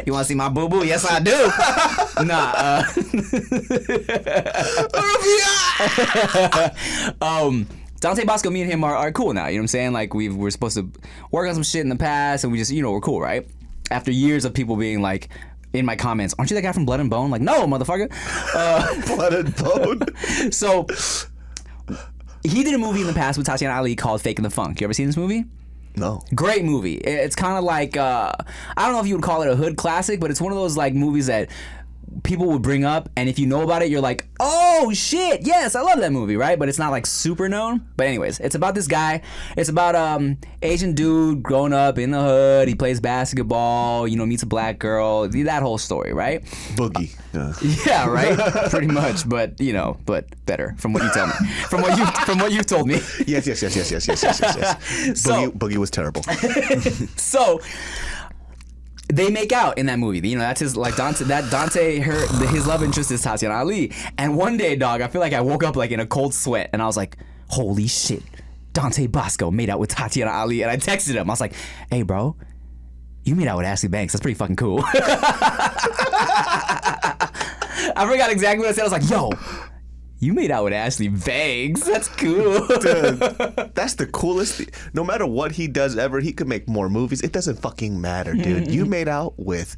[0.07, 0.85] you want to see my boo boo?
[0.85, 1.31] Yes, I do.
[2.27, 2.83] nah.
[7.23, 7.67] Uh, um.
[8.01, 9.47] Dante Basco, me and him are, are cool now.
[9.47, 9.93] You know what I'm saying?
[9.93, 10.91] Like we we're supposed to
[11.31, 13.47] work on some shit in the past, and we just you know we're cool, right?
[13.91, 15.29] After years of people being like.
[15.75, 17.31] In my comments, aren't you that guy from Blood and Bone?
[17.31, 18.09] Like, no, motherfucker.
[19.07, 20.01] blood and bone.
[20.51, 20.87] So
[22.43, 24.81] he did a movie in the past with Tatiana Ali called Fakin' da Funk.
[24.81, 25.45] You ever seen this movie?
[25.97, 26.23] No.
[26.35, 26.95] Great movie.
[26.95, 28.33] It's kind of like uh,
[28.77, 30.59] I don't know if you would call it a hood classic, but it's one of
[30.59, 31.51] those like movies that
[32.23, 35.75] people would bring up, and if you know about it, you're like, oh shit, yes,
[35.75, 36.59] I love that movie, right?
[36.59, 37.87] But it's not like super known.
[37.97, 39.23] But anyways, it's about this guy.
[39.57, 42.69] It's about um Asian dude growing up in the hood.
[42.69, 44.07] He plays basketball.
[44.07, 45.29] You know, meets a black girl.
[45.29, 46.45] That whole story, right?
[46.75, 47.15] Boogie.
[47.35, 47.55] Uh,
[47.87, 48.71] yeah, right.
[48.71, 51.33] Pretty much, but you know, but better from what you tell me.
[51.69, 53.01] From what you from what you told me.
[53.27, 54.57] Yes, yes, yes, yes, yes, yes, yes, yes.
[54.57, 54.79] yes.
[55.09, 56.23] Boogie, so, Boogie was terrible.
[57.17, 57.61] so
[59.09, 60.27] they make out in that movie.
[60.29, 61.25] You know, that's his like Dante.
[61.25, 63.93] That Dante, her his love interest is Tatiana Ali.
[64.17, 66.71] And one day, dog, I feel like I woke up like in a cold sweat,
[66.73, 67.17] and I was like,
[67.49, 68.23] "Holy shit!"
[68.73, 71.29] Dante Basco made out with Tatiana Ali, and I texted him.
[71.29, 71.55] I was like,
[71.91, 72.37] "Hey, bro."
[73.25, 74.15] You made out with Ashley Banks.
[74.15, 74.83] That's pretty fucking cool.
[77.95, 78.81] I forgot exactly what I said.
[78.81, 79.31] I was like, yo,
[80.21, 81.85] you made out with Ashley Banks.
[81.85, 82.67] That's cool.
[82.67, 83.19] Dude,
[83.75, 84.69] that's the coolest thing.
[84.93, 87.23] No matter what he does ever, he could make more movies.
[87.23, 88.69] It doesn't fucking matter, dude.
[88.71, 89.77] you made out with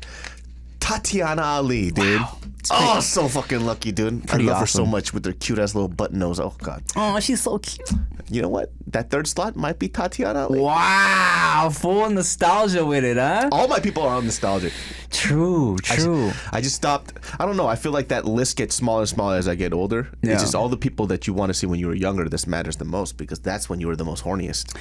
[0.80, 2.22] Tatiana Ali, dude.
[2.70, 4.26] Oh, so fucking lucky, dude.
[4.26, 6.38] Pretty I love her so much with her cute ass little button nose.
[6.40, 6.82] Oh god.
[6.96, 7.90] oh, she's so cute.
[8.28, 8.72] You know what?
[8.88, 10.60] That third slot might be Tatiana Ali.
[10.60, 13.48] Wow, full nostalgia with it, huh?
[13.50, 14.72] All my people are on nostalgic.
[15.10, 16.32] True, I just- true.
[16.52, 17.12] I just stopped.
[17.40, 17.66] I don't know.
[17.66, 20.08] I feel like that list gets smaller and smaller as I get older.
[20.22, 20.34] Yeah.
[20.34, 22.28] It's just all the people that you want to see when you were younger.
[22.28, 24.76] This matters the most because that's when you were the most horniest.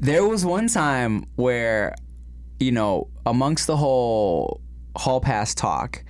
[0.00, 1.94] There was one time where,
[2.60, 4.60] you know, amongst the whole
[4.96, 6.04] hall pass talk,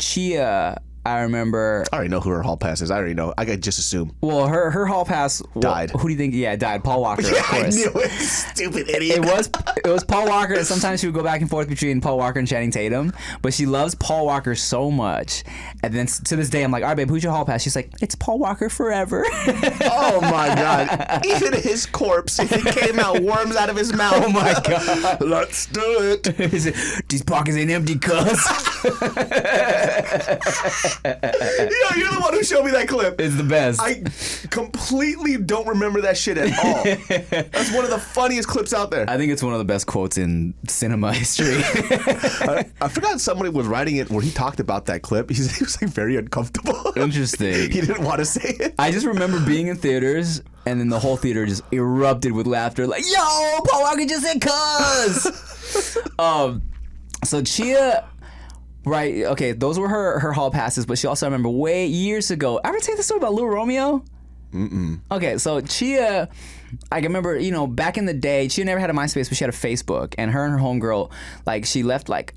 [0.00, 1.84] Chia, I remember.
[1.92, 2.90] I already know who her hall pass is.
[2.90, 3.32] I already know.
[3.38, 4.14] I could just assume.
[4.20, 5.90] Well, her her hall pass well, Died.
[5.92, 6.34] Who do you think?
[6.34, 6.84] Yeah, died.
[6.84, 7.74] Paul Walker, of Yeah, I course.
[7.76, 8.10] knew it.
[8.10, 9.18] Stupid idiot.
[9.18, 9.50] It was
[9.84, 10.54] it was Paul Walker.
[10.54, 13.54] and Sometimes she would go back and forth between Paul Walker and Channing Tatum, but
[13.54, 15.42] she loves Paul Walker so much.
[15.82, 17.62] And then to this day, I'm like, all right, babe, who's your hall pass?
[17.62, 19.24] She's like, it's Paul Walker forever.
[19.92, 21.24] Oh my god!
[21.26, 24.10] Even his corpse, if it came out worms out of his mouth.
[24.20, 25.20] Oh my God.
[25.20, 25.80] Let's do
[26.24, 27.08] it.
[27.08, 28.46] These pockets ain't empty, cuz.
[31.04, 33.20] Yo, you're the one who showed me that clip.
[33.20, 33.80] It's the best.
[33.80, 34.02] I
[34.48, 36.84] completely don't remember that shit at all.
[37.50, 39.08] That's one of the funniest clips out there.
[39.08, 41.56] I think it's one of the best quotes in cinema history.
[41.64, 45.30] I, I forgot somebody was writing it where he talked about that clip.
[45.30, 46.92] He's, he was like very uncomfortable.
[46.96, 47.54] Interesting.
[47.70, 48.74] he didn't want to say it.
[48.78, 52.86] I just remember being in theaters and then the whole theater just erupted with laughter,
[52.86, 55.98] like, yo, Paul Walker just said cuz.
[56.18, 56.62] um,
[57.24, 58.04] so Chia,
[58.84, 62.30] right, okay, those were her, her hall passes, but she also, I remember way years
[62.30, 64.04] ago, I ever tell you the story about Lil Romeo?
[64.52, 65.00] Mm-mm.
[65.10, 66.28] Okay, so Chia,
[66.90, 69.44] I remember, you know, back in the day, Chia never had a MySpace, but she
[69.44, 71.12] had a Facebook, and her and her homegirl,
[71.46, 72.34] like, she left, like,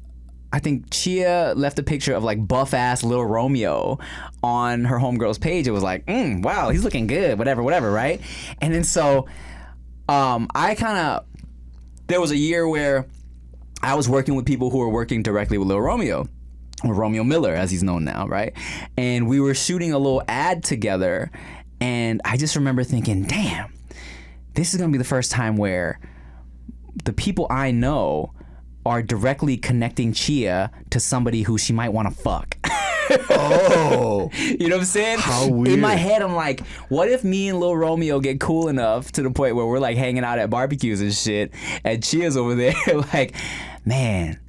[0.52, 3.98] I think Chia left a picture of like buff ass little Romeo
[4.44, 5.68] on her homegirl's page.
[5.68, 8.22] It was like, mm, wow, he's looking good, whatever, whatever, right?
[8.62, 9.26] And then so
[10.08, 11.26] um, I kind of,
[12.06, 13.08] there was a year where
[13.82, 16.28] I was working with people who were working directly with Lil Romeo,
[16.92, 18.54] Romeo Miller, as he's known now, right?
[18.98, 21.32] And we were shooting a little ad together,
[21.80, 23.74] and I just remember thinking, damn,
[24.56, 26.00] this is gonna be the first time where
[27.06, 28.34] the people I know
[28.86, 32.58] are directly connecting Chia to somebody who she might want to fuck.
[33.30, 35.20] Oh, you know what I'm saying?
[35.20, 35.74] How weird.
[35.74, 39.22] In my head, I'm like, what if me and Lil Romeo get cool enough to
[39.22, 42.74] the point where we're like hanging out at barbecues and shit, and Chia's over there
[43.14, 43.36] like,
[43.86, 44.40] man.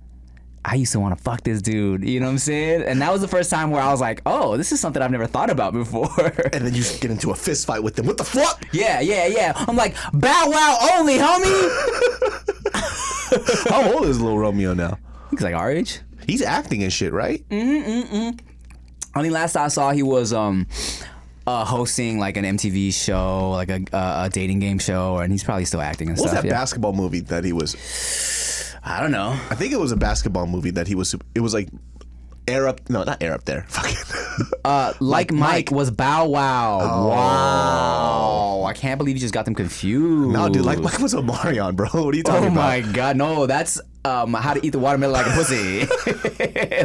[0.64, 2.82] I used to want to fuck this dude, you know what I'm saying?
[2.82, 5.10] And that was the first time where I was like, oh, this is something I've
[5.10, 6.08] never thought about before.
[6.52, 8.06] and then you get into a fist fight with them.
[8.06, 8.64] What the fuck?
[8.72, 9.52] yeah, yeah, yeah.
[9.54, 12.50] I'm like, bow wow only, homie.
[13.68, 14.98] How old is little Romeo now?
[15.30, 16.00] He's like our age.
[16.26, 17.46] He's acting and shit, right?
[17.50, 18.40] Mm mm mm.
[19.14, 20.66] I mean, last I saw, he was um,
[21.46, 25.44] uh, hosting like an MTV show, like a, uh, a dating game show, and he's
[25.44, 26.32] probably still acting and stuff.
[26.32, 26.60] What was that yeah.
[26.60, 28.73] basketball movie that he was?
[28.84, 29.30] I don't know.
[29.50, 31.14] I think it was a basketball movie that he was.
[31.34, 31.68] It was like
[32.46, 32.88] air up.
[32.90, 33.64] No, not air up there.
[33.68, 33.96] Fucking.
[34.64, 35.68] Uh, like, Mike, Mike.
[35.72, 35.76] Oh.
[35.76, 37.08] was Bow Wow.
[37.08, 38.64] Wow.
[38.64, 40.32] I can't believe you just got them confused.
[40.32, 40.64] no, dude.
[40.64, 41.88] Like Mike was Omarion, bro.
[41.92, 42.54] What are you talking Oh about?
[42.56, 45.86] my god, no, that's um, how to eat the watermelon like a pussy.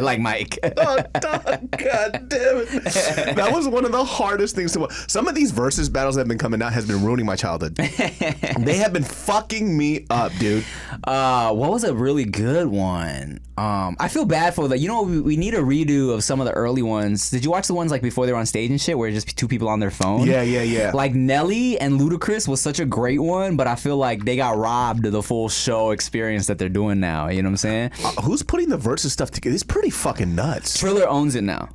[0.00, 0.58] like Mike.
[0.62, 3.36] Oh, God damn it.
[3.36, 4.92] That was one of the hardest things to watch.
[5.08, 7.74] Some of these Verzuz battles that have been coming out has been ruining my childhood.
[7.76, 10.64] they have been fucking me up, dude.
[11.04, 13.40] Uh, what was a really good one?
[13.58, 14.78] Um, I feel bad for the.
[14.78, 17.30] You know, we, we need a redo of some of the early ones.
[17.30, 19.22] Did you watch the ones like before they were on stage and shit, where it's
[19.22, 20.26] just two people on their phone?
[20.26, 20.92] Yeah, yeah, yeah.
[20.94, 24.56] Like Nelly and Ludacris was such a great one, but I feel like they got
[24.56, 27.09] robbed of the full show experience that they're doing now.
[27.28, 27.90] You know what I'm saying?
[28.04, 29.54] Uh, who's putting the Verzuz stuff together?
[29.54, 30.78] It's pretty fucking nuts.
[30.78, 31.68] Triller owns it now.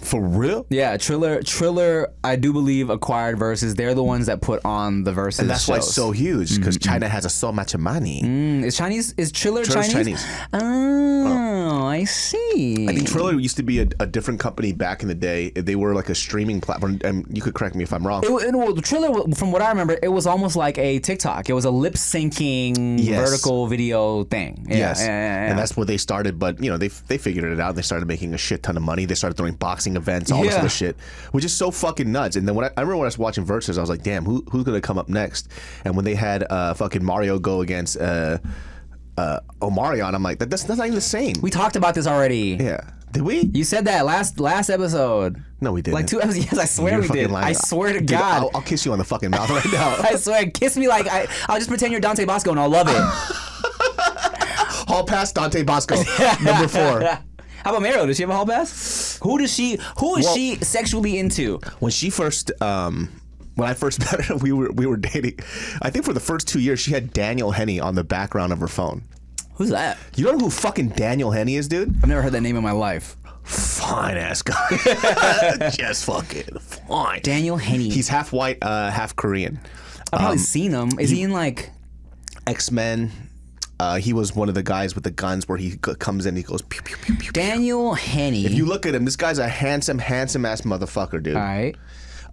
[0.00, 0.66] For real?
[0.70, 3.76] Yeah, Triller, Triller, I do believe acquired Verzuz.
[3.76, 5.38] They're the ones that put on the Verzuz.
[5.38, 8.20] And that's why it's so huge because China has a so much money.
[8.22, 9.14] Mm, is Chinese?
[9.16, 10.22] Is Triller Triller's Chinese?
[10.22, 10.26] Chinese.
[10.52, 11.53] Oh,
[11.94, 12.88] I see.
[12.88, 15.50] I think Triller used to be a, a different company back in the day.
[15.50, 17.00] They were like a streaming platform.
[17.04, 18.24] And you could correct me if I'm wrong.
[18.24, 21.48] It, it, well, the Triller, from what I remember, it was almost like a TikTok.
[21.48, 23.30] It was a lip syncing Yes.
[23.30, 24.66] vertical video thing.
[24.68, 25.50] Yeah, yes, yeah, yeah.
[25.50, 26.38] and that's where they started.
[26.38, 27.76] But you know, they they figured it out.
[27.76, 29.04] They started making a shit ton of money.
[29.04, 30.96] They started throwing boxing events, all this other shit,
[31.32, 32.36] which is so fucking nuts.
[32.36, 34.24] And then when I, I remember when I was watching Verzuz, I was like, damn,
[34.24, 35.48] who who's gonna come up next?
[35.84, 38.38] And when they had uh, fucking Mario go against uh,
[39.16, 41.34] uh, Omarion, I'm like, that, that's, that's not even the same.
[41.40, 42.56] we talked about this already.
[42.60, 42.80] yeah,
[43.12, 43.42] did we?
[43.52, 45.42] You said that last last episode.
[45.60, 45.94] No, we didn't.
[45.94, 46.44] Like two episodes.
[46.52, 47.30] Yes, I swear You're we fucking did.
[47.30, 47.46] lying.
[47.46, 48.42] I swear to Dude, God.
[48.42, 49.96] I'll, I'll kiss you on the fucking mouth right now.
[50.02, 52.88] I swear, kiss me like I, I'll just pretend you're Dante Basco and I'll love
[52.88, 52.96] it.
[54.86, 55.96] Hall pass Dante Basco,
[56.42, 57.00] number four.
[57.02, 58.06] How about Mariel?
[58.06, 59.18] Does she have a hall pass?
[59.22, 59.78] Who does she?
[59.98, 61.58] Who is Well- she sexually into?
[61.80, 63.08] when she first um
[63.56, 65.38] when I first met her, we were we were dating.
[65.82, 68.58] I think for the first two years, she had Daniel Henney on the background of
[68.60, 69.02] her phone.
[69.54, 69.98] Who's that?
[70.16, 71.94] You know who fucking Daniel Henney is, dude?
[72.02, 73.16] I've never heard that name in my life.
[73.44, 77.20] Fine ass guy, just fucking fine.
[77.22, 77.90] Daniel Henney.
[77.90, 79.60] He's half white, uh, half Korean.
[80.12, 80.98] I've probably seen him.
[80.98, 81.70] Is he in like?
[82.46, 83.10] X Men.
[83.80, 86.30] Uh, he was one of the guys with the guns where he c- comes in,
[86.30, 87.22] and he goes pew pew pew pew.
[87.24, 87.32] pew.
[87.32, 88.46] Daniel Henney.
[88.46, 91.36] If you look at him, this guy's a handsome, handsome ass motherfucker, dude.
[91.36, 91.76] All right.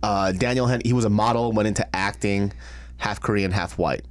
[0.04, 2.54] Uh, Daniel he was a model, went into acting,
[2.98, 4.06] half Korean, half white,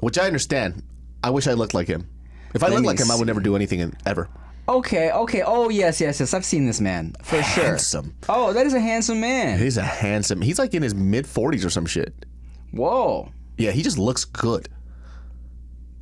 [0.00, 0.82] which I understand.
[1.22, 2.08] I wish I looked like him.
[2.54, 4.28] If I Let looked like him, I would never do anything in, ever.
[4.68, 5.10] Okay.
[5.10, 5.42] Okay.
[5.42, 6.34] Oh yes, yes, yes.
[6.34, 7.64] I've seen this man for sure.
[7.64, 8.14] Handsome.
[8.28, 9.58] Oh, that is a handsome man.
[9.58, 10.40] He's a handsome.
[10.40, 12.26] He's like in his mid forties or some shit.
[12.70, 13.32] Whoa.
[13.58, 14.68] Yeah, he just looks good.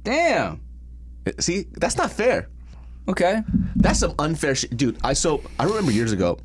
[0.05, 0.61] Damn.
[1.39, 2.49] See, that's not fair.
[3.09, 3.43] Okay.
[3.77, 4.99] That's some unfair shit, dude.
[5.03, 6.39] I so I remember years ago.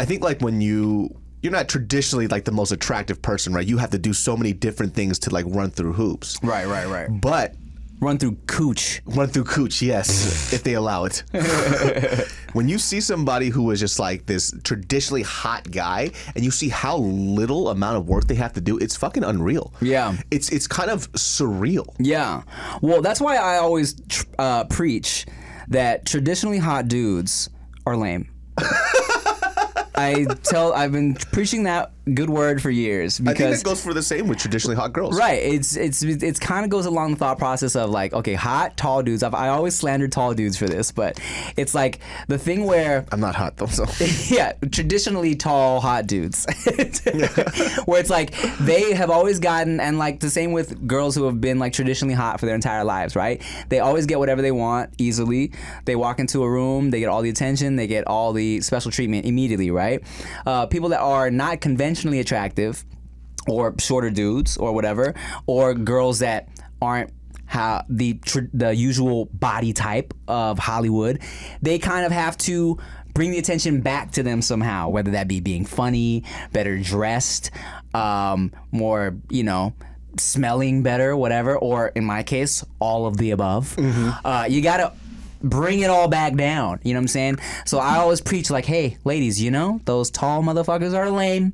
[0.00, 3.66] I think like when you you're not traditionally like the most attractive person, right?
[3.66, 6.38] You have to do so many different things to like run through hoops.
[6.42, 6.66] Right.
[6.66, 6.86] Right.
[6.86, 7.08] Right.
[7.20, 7.54] But
[8.00, 9.02] run through cooch.
[9.04, 11.22] Run through cooch, yes, if they allow it.
[12.54, 16.70] when you see somebody who is just like this traditionally hot guy, and you see
[16.70, 19.74] how little amount of work they have to do, it's fucking unreal.
[19.82, 20.16] Yeah.
[20.30, 21.94] it's it's kind of surreal.
[21.98, 22.42] Yeah.
[22.80, 25.26] Well, that's why I always tr- uh, preach
[25.68, 27.50] that traditionally hot dudes
[27.84, 28.30] are lame.
[30.00, 33.82] I tell I've been preaching that good word for years I think because that goes
[33.82, 35.18] for the same with traditionally hot girls.
[35.18, 35.42] Right.
[35.42, 39.02] It's it's it's kind of goes along the thought process of like, okay, hot, tall
[39.02, 39.22] dudes.
[39.22, 41.20] I've, I always slandered tall dudes for this, but
[41.56, 43.86] it's like the thing where I'm not hot though, so
[44.34, 46.46] yeah, traditionally tall, hot dudes.
[47.84, 51.40] Where it's like they have always gotten, and like the same with girls who have
[51.40, 53.42] been like traditionally hot for their entire lives, right?
[53.68, 55.52] They always get whatever they want easily.
[55.84, 58.90] They walk into a room, they get all the attention, they get all the special
[58.90, 60.02] treatment immediately, right?
[60.46, 61.60] Uh, people that are not
[62.00, 62.84] conventionally attractive,
[63.48, 65.14] or shorter dudes, or whatever,
[65.46, 66.48] or girls that
[66.80, 67.10] aren't
[67.46, 71.20] how the tr- the usual body type of Hollywood,
[71.60, 72.78] they kind of have to
[73.12, 76.22] bring the attention back to them somehow, whether that be being funny,
[76.52, 77.50] better dressed,
[77.94, 79.74] um, more you know.
[80.18, 83.76] Smelling better, whatever, or in my case, all of the above.
[83.78, 84.92] Uh, you gotta
[85.42, 86.80] bring it all back down.
[86.82, 87.38] You know what I'm saying?
[87.64, 91.52] So I always preach like, hey, ladies, you know, those tall motherfuckers are lame,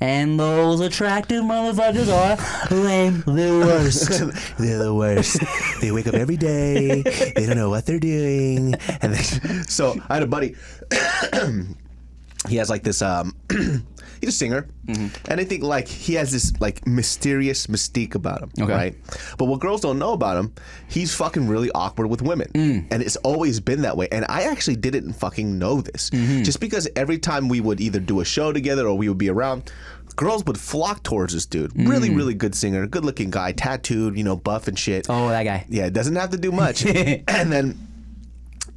[0.00, 3.24] and those attractive motherfuckers are lame.
[3.26, 4.08] They're worst.
[4.58, 5.40] they're the worst.
[5.80, 7.02] they wake up every day.
[7.02, 8.74] They don't know what they're doing.
[9.00, 10.56] And then, so I had a buddy.
[12.48, 13.02] he has like this.
[13.02, 13.34] Um,
[14.20, 15.08] he's a singer, Mm-hmm.
[15.30, 18.72] and I think like he has this like mysterious mystique about him, Okay.
[18.72, 18.94] right?
[19.38, 20.52] But what girls don't know about him,
[20.88, 22.86] he's fucking really awkward with women, Mm.
[22.90, 24.06] and it's always been that way.
[24.12, 26.42] And I actually didn't fucking know this, Mm-hmm.
[26.44, 29.28] just because every time we would either do a show together or we would be
[29.30, 29.72] around.
[30.14, 31.72] Girls would flock towards this dude.
[31.76, 35.04] Really, really good singer, good looking guy, tattooed, you know, buff and shit.
[35.06, 35.14] Mm.
[35.14, 35.66] oh, that guy.
[35.68, 36.86] Yeah, it doesn't have to do much.
[36.86, 37.76] and then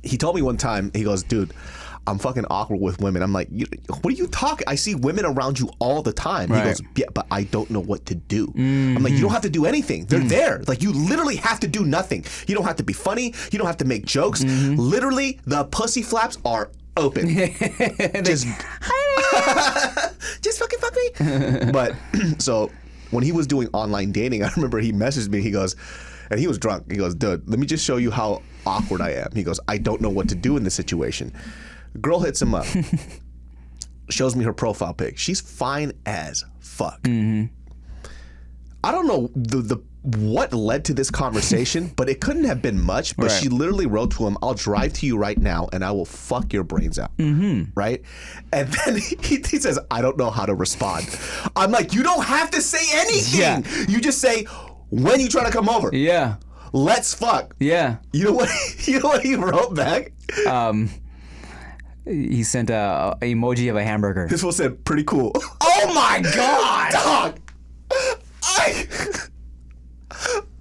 [0.03, 1.53] he told me one time, he goes, dude,
[2.08, 3.22] I'm fucking awkward with women.
[3.22, 3.50] I'm like,
[3.88, 4.66] what are you talking?
[4.68, 6.50] I see women around you all the time.
[6.50, 8.52] He goes, yeah, but I don't know what to do.
[8.56, 9.22] I'm like, you mm-hmm.
[9.24, 10.06] don't have to do anything.
[10.06, 10.30] They're mm.
[10.30, 10.64] there.
[10.68, 12.26] Like, you literally have to do nothing.
[12.47, 13.34] You don't have to be funny.
[13.52, 14.43] You don't have to make jokes.
[14.43, 14.76] Mm-hmm.
[14.76, 17.28] Literally, the pussy flaps are open.
[18.24, 18.45] just,
[20.41, 21.72] just fucking fuck me.
[21.72, 21.95] but
[22.39, 22.72] so
[23.12, 25.41] when he was doing online dating, I remember he messaged me.
[25.41, 25.76] He goes,
[26.30, 26.91] and he was drunk.
[26.91, 29.30] He goes, dude, let me just show you how awkward I am.
[29.34, 31.34] He goes, I don't know what to do in this situation.
[32.01, 32.65] Girl hits him up,
[34.09, 35.17] shows me her profile pic.
[35.17, 36.99] She's fine as fuck.
[38.81, 42.81] I don't know the the what led to this conversation, but it couldn't have been
[42.81, 43.17] much.
[43.17, 43.41] But Right.
[43.43, 46.53] she literally wrote to him, "I'll drive to you right now, and I will fuck
[46.53, 47.71] your brains out." Mm-hmm.
[47.75, 48.01] Right,
[48.53, 51.09] and then he, he says, "I don't know how to respond."
[51.57, 53.39] I'm like, "You don't have to say anything.
[53.39, 53.85] Yeah.
[53.87, 54.45] You just say."
[54.91, 56.37] When you try to come over, Yeah.
[56.73, 57.55] let's fuck.
[57.59, 57.97] Yeah.
[58.11, 58.49] You know what?
[58.87, 60.13] You know what he wrote back?
[60.47, 60.89] Um,
[62.06, 64.28] he sent a, a emoji of a hamburger.
[64.30, 65.32] This one said, "Pretty cool."
[65.62, 67.39] Oh my god, dog!
[68.43, 68.88] I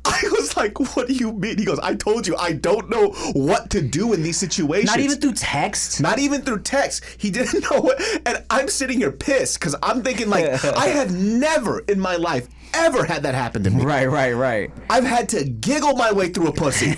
[0.04, 3.10] I was like, "What do you mean?" He goes, "I told you, I don't know
[3.34, 6.00] what to do in these situations." Not even through text.
[6.00, 7.04] Not even through text.
[7.18, 8.00] He didn't know what.
[8.26, 12.48] And I'm sitting here pissed because I'm thinking like, I have never in my life
[12.74, 13.82] ever had that happen to me.
[13.82, 14.70] Right, right, right.
[14.90, 16.94] I've had to giggle my way through a pussy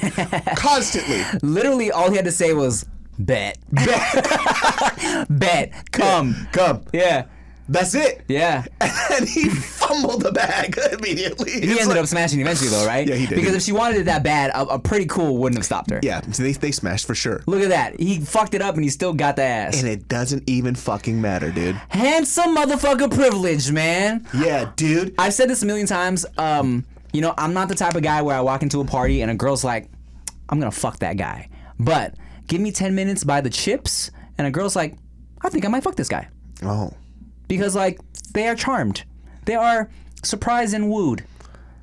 [0.57, 1.23] constantly.
[1.43, 2.87] Literally, all he had to say was
[3.27, 6.85] bet, bet, bet, come, Come.
[6.93, 7.27] yeah,
[7.69, 8.23] That's it.
[8.29, 8.65] yeah.
[9.13, 11.51] And he fumbled the bag immediately.
[11.51, 13.07] He ended up smashing eventually, though, right?
[13.07, 13.35] Yeah, he did.
[13.35, 15.99] Because if she wanted it that bad, a, a pretty cool wouldn't have stopped her.
[16.03, 17.43] Yeah, so they, they smashed for sure.
[17.47, 17.99] Look at that.
[18.01, 19.81] He fucked it up and he still got the ass.
[19.81, 21.75] And it doesn't even fucking matter, dude.
[21.89, 24.27] Handsome motherfucker privilege, man.
[24.33, 25.15] Yeah, dude.
[25.19, 26.25] I've said this a million times.
[26.39, 29.23] Um, you know, I'm not the type of guy where I walk into a party
[29.23, 29.91] and a girl's like,
[30.49, 31.49] I'm gonna fuck that guy.
[31.81, 32.15] But
[32.51, 34.97] give me 10 minutes by the chips, and a girl's like,
[35.41, 36.29] I think I might fuck this guy.
[36.63, 36.93] Oh.
[37.49, 38.01] Because, like,
[38.35, 39.05] they are charmed.
[39.47, 39.89] They are
[40.25, 41.25] surprised and wooed.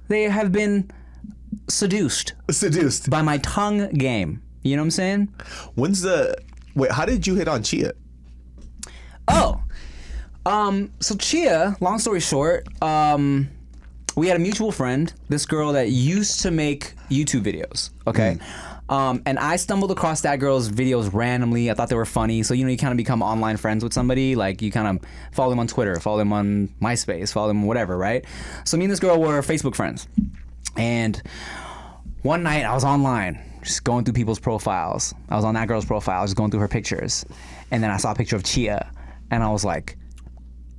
[0.09, 0.91] They have been
[1.69, 3.09] seduced Seduced.
[3.09, 4.43] by my tongue game.
[4.61, 5.33] You know what I'm saying?
[5.75, 6.37] When's the.
[6.75, 7.93] Wait, how did you hit on Chia?
[9.29, 9.61] Oh,
[10.45, 11.77] um, so Chia.
[11.79, 13.49] Long story short, um,
[14.15, 17.89] we had a mutual friend, this girl that used to make YouTube videos.
[18.05, 18.37] Okay.
[18.89, 21.69] Um, and I stumbled across that girl's videos randomly.
[21.69, 22.43] I thought they were funny.
[22.43, 24.35] So, you know, you kind of become online friends with somebody.
[24.35, 27.97] Like, you kind of follow them on Twitter, follow them on MySpace, follow them whatever,
[27.97, 28.23] right?
[28.63, 30.07] So, me and this girl were Facebook friends.
[30.77, 31.21] And
[32.21, 35.13] one night I was online, just going through people's profiles.
[35.29, 37.25] I was on that girl's profile, just going through her pictures.
[37.71, 38.89] And then I saw a picture of Chia,
[39.31, 39.97] and I was like,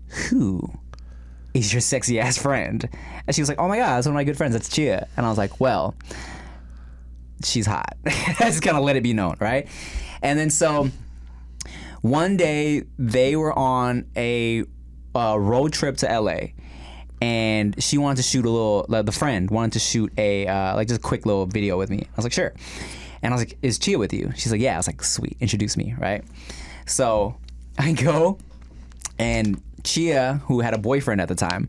[0.09, 0.73] who
[1.53, 2.89] is your sexy ass friend?
[3.27, 4.55] And she was like, oh my God, that's one of my good friends.
[4.55, 5.07] That's Chia.
[5.17, 5.95] And I was like, well,
[7.45, 7.97] she's hot.
[8.05, 9.69] Kind of let it be known, right?
[10.23, 10.91] And then so
[12.03, 14.65] one day they were on a
[15.15, 16.49] uh, road trip to LA.
[17.21, 18.87] And she wanted to shoot a little.
[18.89, 21.91] Like, the friend wanted to shoot a uh, like just a quick little video with
[21.91, 22.03] me.
[22.03, 22.55] I was like, sure.
[23.23, 24.33] And I was like, is Chia with you?
[24.37, 24.75] She's like, yeah.
[24.75, 25.37] I was like, sweet.
[25.41, 26.23] Introduce me, right?
[26.87, 27.37] So
[27.79, 28.39] I go,
[29.19, 31.69] and Chia, who had a boyfriend at the time,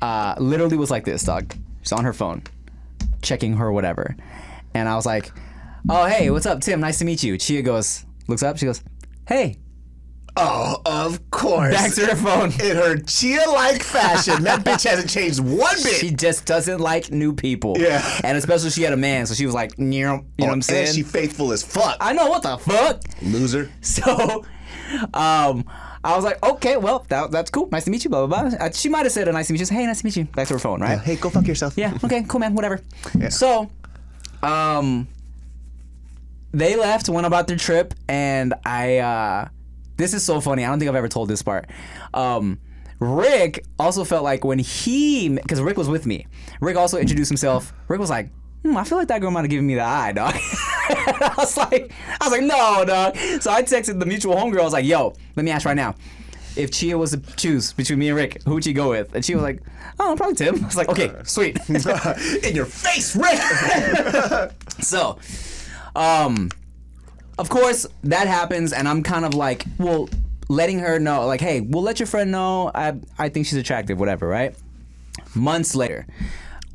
[0.00, 1.54] uh, literally was like this, dog.
[1.82, 2.42] She's on her phone,
[3.24, 4.16] checking her whatever.
[4.74, 5.32] And I was like,
[5.88, 6.80] oh, hey, what's up, Tim?
[6.80, 7.36] Nice to meet you.
[7.38, 8.82] Chia goes, looks up, she goes,
[9.26, 9.56] hey.
[10.36, 11.72] Oh, of course.
[11.72, 12.46] Back to her phone.
[12.68, 15.94] In her chia-like fashion, that bitch hasn't changed one bit.
[15.94, 17.76] She just doesn't like new people.
[17.78, 18.02] Yeah.
[18.24, 20.50] And especially she had a man, so she was like, you know, you know what
[20.50, 20.88] I'm saying?
[20.88, 21.96] And she faithful as fuck.
[22.00, 23.02] I know what the fuck.
[23.22, 23.70] Loser.
[23.80, 24.44] So,
[25.14, 25.64] um,
[26.04, 27.68] I was like, okay, well, that, that's cool.
[27.72, 28.10] Nice to meet you.
[28.10, 28.58] Blah blah blah.
[28.58, 29.74] Uh, she might have said a nice to meet you.
[29.74, 30.24] Hey, nice to meet you.
[30.24, 30.98] Back to her phone, right?
[31.00, 31.78] Hey, go fuck yourself.
[31.78, 31.96] Yeah.
[32.04, 32.22] Okay.
[32.28, 32.54] Cool, man.
[32.54, 32.80] Whatever.
[33.18, 33.30] Yeah.
[33.30, 33.70] So,
[34.42, 35.08] um,
[36.52, 38.98] they left, went about their trip, and I.
[38.98, 39.48] uh
[39.96, 40.64] This is so funny.
[40.64, 41.70] I don't think I've ever told this part.
[42.12, 42.58] Um,
[43.00, 46.26] Rick also felt like when he, because Rick was with me.
[46.60, 47.72] Rick also introduced himself.
[47.88, 48.28] Rick was like,
[48.62, 50.34] hmm, "I feel like that girl might have given me the eye, dog."
[50.90, 53.16] I was like, I was like, no, dog.
[53.40, 54.60] So I texted the mutual homegirl.
[54.60, 55.94] I was like, "Yo, let me ask right now."
[56.56, 59.14] If Chia was to choose between me and Rick, who would you go with?
[59.14, 59.60] And she was like,
[59.98, 63.40] "Oh, probably Tim." I was like, "Okay, sweet." In your face, Rick.
[64.80, 65.18] So,
[65.96, 66.50] um,
[67.38, 70.08] of course that happens, and I'm kind of like, well,
[70.48, 72.70] letting her know, like, hey, we'll let your friend know.
[72.74, 74.54] I I think she's attractive, whatever, right?
[75.34, 76.06] Months later,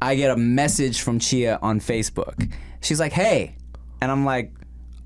[0.01, 2.51] I get a message from Chia on Facebook.
[2.81, 3.55] She's like, hey,
[4.01, 4.53] and I'm like,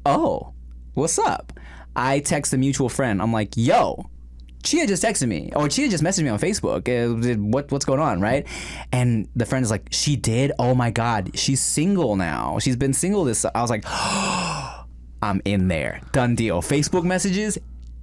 [0.05, 0.53] oh,
[0.93, 1.53] what's up?
[1.95, 3.21] I text a mutual friend.
[3.21, 4.09] I'm like, yo,
[4.63, 6.87] Chia just texted me, or Chia just messaged me on Facebook.
[6.87, 8.47] Uh, what what's going on, right?
[8.91, 10.53] And the friend is like, she did.
[10.57, 12.59] Oh my god, she's single now.
[12.59, 13.45] She's been single this.
[13.45, 13.83] I was like,
[15.21, 16.01] I'm in there.
[16.11, 16.61] Done deal.
[16.61, 17.57] Facebook messages.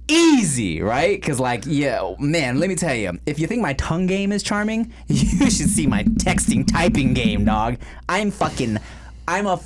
[0.07, 1.19] Easy, right?
[1.21, 4.43] Because, like, yeah, man, let me tell you, if you think my tongue game is
[4.43, 7.77] charming, you should see my texting typing game, dog.
[8.09, 8.77] I'm fucking,
[9.27, 9.57] I'm a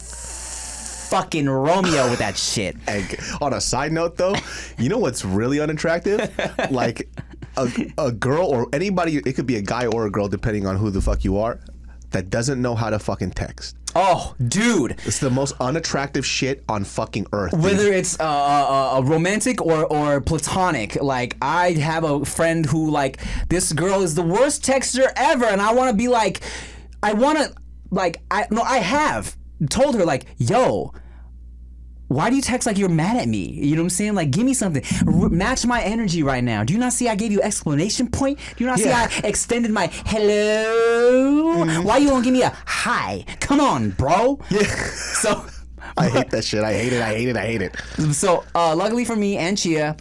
[1.16, 2.76] fucking Romeo with that shit.
[2.88, 4.36] And on a side note, though,
[4.78, 6.20] you know what's really unattractive?
[6.72, 7.10] like
[7.58, 10.76] a, a girl or anybody, it could be a guy or a girl, depending on
[10.78, 11.60] who the fuck you are,
[12.12, 13.76] that doesn't know how to fucking text.
[13.96, 14.92] Oh, dude.
[15.06, 17.52] It's the most unattractive shit on fucking earth.
[17.52, 17.64] dude.
[17.64, 22.90] whether it's uh, uh, uh, romantic or, or platonic like i have a friend who
[22.90, 26.42] like this girl is the worst texter ever and i want to be like
[27.02, 27.54] i want to
[27.90, 29.36] like i no i have
[29.70, 30.94] told her like yo
[32.08, 33.46] why do you text like you're mad at me?
[33.50, 34.14] You know what I'm saying?
[34.16, 34.84] Like, give me something.
[35.08, 36.64] R- match my energy right now.
[36.64, 38.38] Do you not see I gave you exclamation point?
[38.56, 39.08] Do you not Yeah.
[39.08, 41.82] see I extended my hello?
[41.82, 43.26] Why you won't give me a hi?
[43.40, 44.40] Come on, bro.
[44.50, 44.62] Yeah.
[45.16, 45.46] So
[45.98, 46.64] I hate that shit.
[46.64, 47.02] I hate it.
[47.02, 47.38] I hate it.
[47.38, 47.76] I hate it.
[48.14, 49.96] so uh, luckily for me and Chia,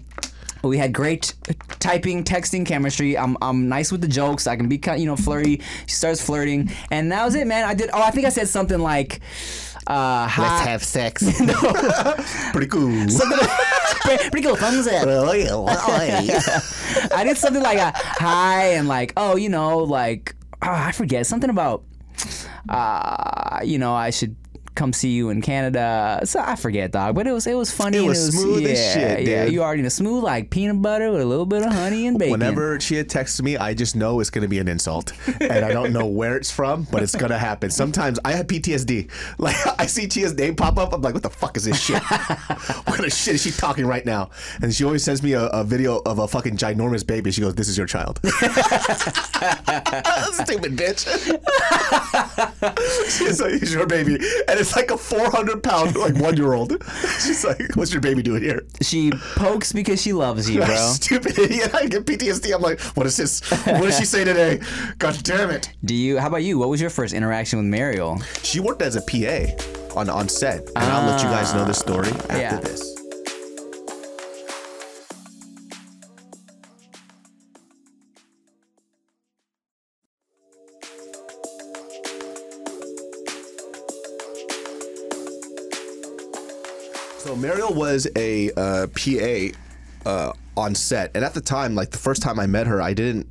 [0.65, 1.35] we had great
[1.79, 3.17] typing, texting chemistry.
[3.17, 4.47] I'm, I'm nice with the jokes.
[4.47, 5.61] I can be kind, you know, flirty.
[5.87, 7.65] She starts flirting, and that was it, man.
[7.65, 7.91] I did.
[7.93, 9.21] Oh, I think I said something like,
[9.87, 10.43] uh, hi.
[10.43, 11.23] Let's have sex.
[12.53, 12.91] Pretty cool.
[14.01, 15.07] pretty, pretty cool thumbs up.
[17.13, 21.27] I did something like a hi and like, oh, you know, like ah, I forget
[21.27, 21.85] something about,
[22.69, 24.37] uh, you know, I should
[24.75, 26.21] come see you in Canada.
[26.25, 27.15] So I forget, dog.
[27.15, 27.99] But it was it was funny.
[27.99, 29.55] It and was smooth yeah, as shit, Yeah, dude.
[29.55, 32.33] you already know, smooth like peanut butter with a little bit of honey and bacon.
[32.33, 35.93] Whenever Chia texts me, I just know it's gonna be an insult, and I don't
[35.93, 37.71] know where it's from, but it's gonna happen.
[37.71, 39.11] Sometimes I have PTSD.
[39.37, 42.03] Like I see Chia's name pop up, I'm like, what the fuck is this shit?
[42.05, 44.31] what kind of shit is she talking right now?
[44.63, 47.31] And she always sends me a, a video of a fucking ginormous baby.
[47.31, 48.37] She goes, "This is your child." Stupid
[50.77, 51.05] bitch.
[53.19, 54.19] She's like, "It's your baby,"
[54.49, 56.83] and it's like a 400 pound like one year old.
[57.21, 60.75] She's like, "What's your baby doing here?" she pokes because she loves you, bro.
[60.75, 61.75] Stupid idiot.
[61.75, 62.55] I get PTSD.
[62.55, 63.41] I'm like, what is this?
[63.67, 64.61] What did she say today?
[64.99, 65.71] God damn it.
[65.85, 66.19] Do you?
[66.19, 66.59] How about you?
[66.59, 68.21] What was your first interaction with Mariel?
[68.43, 69.53] She worked as a PA
[69.95, 70.67] on, on set.
[70.77, 72.61] And I'll let you guys know the story after yeah.
[72.61, 73.04] this.
[87.35, 91.99] So Mariel was a uh, PA uh, on set, and at the time, like the
[91.99, 93.27] first time I met her, I didn't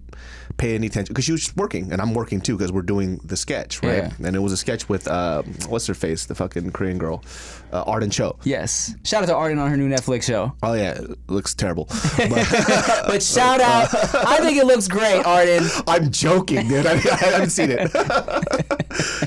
[0.57, 3.37] pay any attention because she was working, and I'm working too because we're doing the
[3.37, 4.03] sketch, right?
[4.03, 4.11] Yeah.
[4.21, 7.23] And it was a sketch with uh, what's her face, the fucking Korean girl,
[7.71, 8.37] uh, Arden Cho.
[8.43, 8.93] Yes.
[9.05, 10.51] Shout out to Arden on her new Netflix show.
[10.61, 11.85] Oh yeah, it looks terrible.
[12.17, 13.87] But But shout out.
[14.13, 15.63] I think it looks great, Arden.
[15.87, 16.85] I'm joking, dude.
[16.85, 17.89] I, I haven't seen it.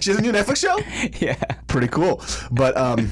[0.02, 0.78] she has a new Netflix show.
[1.18, 1.36] Yeah.
[1.66, 2.22] pretty cool.
[2.50, 3.10] But um,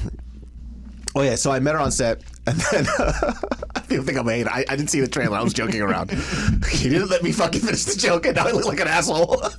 [1.15, 2.85] oh yeah, so I met her on set, and then
[3.87, 4.45] people think I'm a.
[4.45, 5.37] I, I didn't see the trailer.
[5.37, 6.11] I was joking around.
[6.69, 9.41] he didn't let me fucking finish the joke, and now I look like an asshole.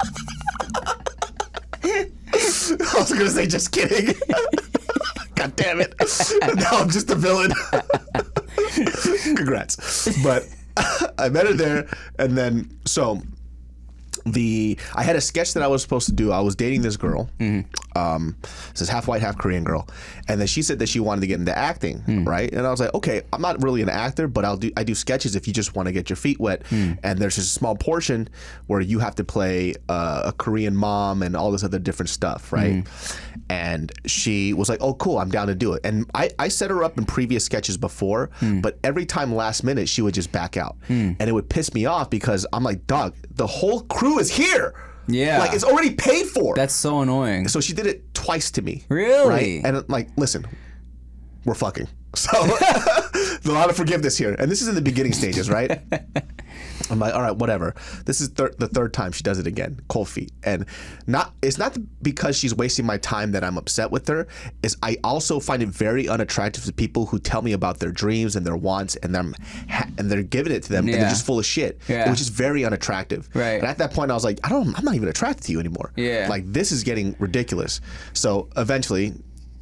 [1.85, 4.15] I was gonna say just kidding.
[5.35, 5.95] God damn it!
[6.57, 7.53] now I'm just a villain.
[9.37, 10.23] Congrats.
[10.23, 10.45] But
[11.19, 11.89] I met her there,
[12.19, 13.23] and then so
[14.27, 16.33] the I had a sketch that I was supposed to do.
[16.33, 17.31] I was dating this girl.
[17.39, 17.69] Mm-hmm.
[17.97, 18.37] Um,
[18.73, 19.89] this is half white, half Korean girl,
[20.29, 22.25] and then she said that she wanted to get into acting, hmm.
[22.25, 22.53] right?
[22.53, 24.95] And I was like, okay, I'm not really an actor, but I'll do I do
[24.95, 26.67] sketches if you just want to get your feet wet.
[26.67, 26.93] Hmm.
[27.03, 28.29] And there's just a small portion
[28.67, 32.51] where you have to play uh, a Korean mom and all this other different stuff,
[32.51, 32.57] hmm.
[32.57, 32.87] right?
[33.49, 35.81] And she was like, oh, cool, I'm down to do it.
[35.85, 38.31] And I I set her up in previous sketches before,
[38.61, 41.87] but every time last minute she would just back out, and it would piss me
[41.87, 44.75] off because I'm like, dog, the whole crew is here.
[45.09, 45.39] Yeah.
[45.39, 46.55] Like it's already paid for.
[46.55, 47.49] That's so annoying.
[47.49, 48.85] so she did it twice to me.
[48.89, 49.29] Really?
[49.29, 49.61] Right?
[49.65, 50.47] And like, listen,
[51.45, 51.89] we're fucking.
[52.15, 54.35] So a lot of forgiveness here.
[54.39, 55.81] And this is in the beginning stages, right?
[56.91, 57.75] I'm like, all right, whatever.
[58.05, 60.67] This is thir- the third time she does it again, cold feet, and
[61.07, 61.35] not.
[61.43, 64.27] It's not because she's wasting my time that I'm upset with her.
[64.63, 68.37] Is I also find it very unattractive to people who tell me about their dreams
[68.37, 69.35] and their wants, and them
[69.69, 72.11] ha- and they're giving it to them, and they're just full of shit, Yeah.
[72.11, 73.29] which is very unattractive.
[73.35, 73.55] Right.
[73.59, 74.77] And at that point, I was like, I don't.
[74.79, 75.93] I'm not even attracted to you anymore.
[75.97, 76.27] Yeah.
[76.29, 77.81] Like this is getting ridiculous.
[78.13, 79.15] So eventually,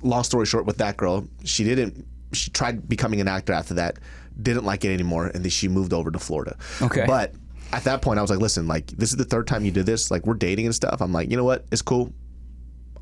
[0.03, 2.07] long story short, with that girl, she didn't.
[2.33, 3.99] She tried becoming an actor after that,
[4.41, 6.57] didn't like it anymore, and then she moved over to Florida.
[6.82, 7.05] Okay.
[7.07, 7.35] But
[7.72, 9.87] at that point, I was like, listen, like this is the third time you did
[9.87, 10.11] this.
[10.11, 11.01] Like we're dating and stuff.
[11.01, 11.64] I'm like, you know what?
[11.72, 12.12] It's cool.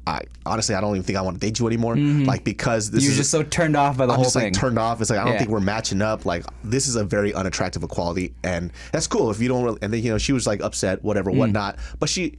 [0.04, 1.94] I honestly, I don't even think I want to date you anymore.
[1.96, 4.44] Like because this You're is just so turned off by the I'm whole just thing.
[4.46, 5.00] like turned off.
[5.00, 5.38] It's like I don't Yeah.
[5.38, 6.26] think we're matching up.
[6.26, 9.62] Like this is a very unattractive equality, and that's cool if you don't.
[9.62, 11.36] Really, and then you know she was like upset, whatever, Mm.
[11.36, 11.78] whatnot.
[12.00, 12.36] But she,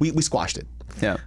[0.00, 0.66] we we squashed it.
[1.00, 1.18] yeah.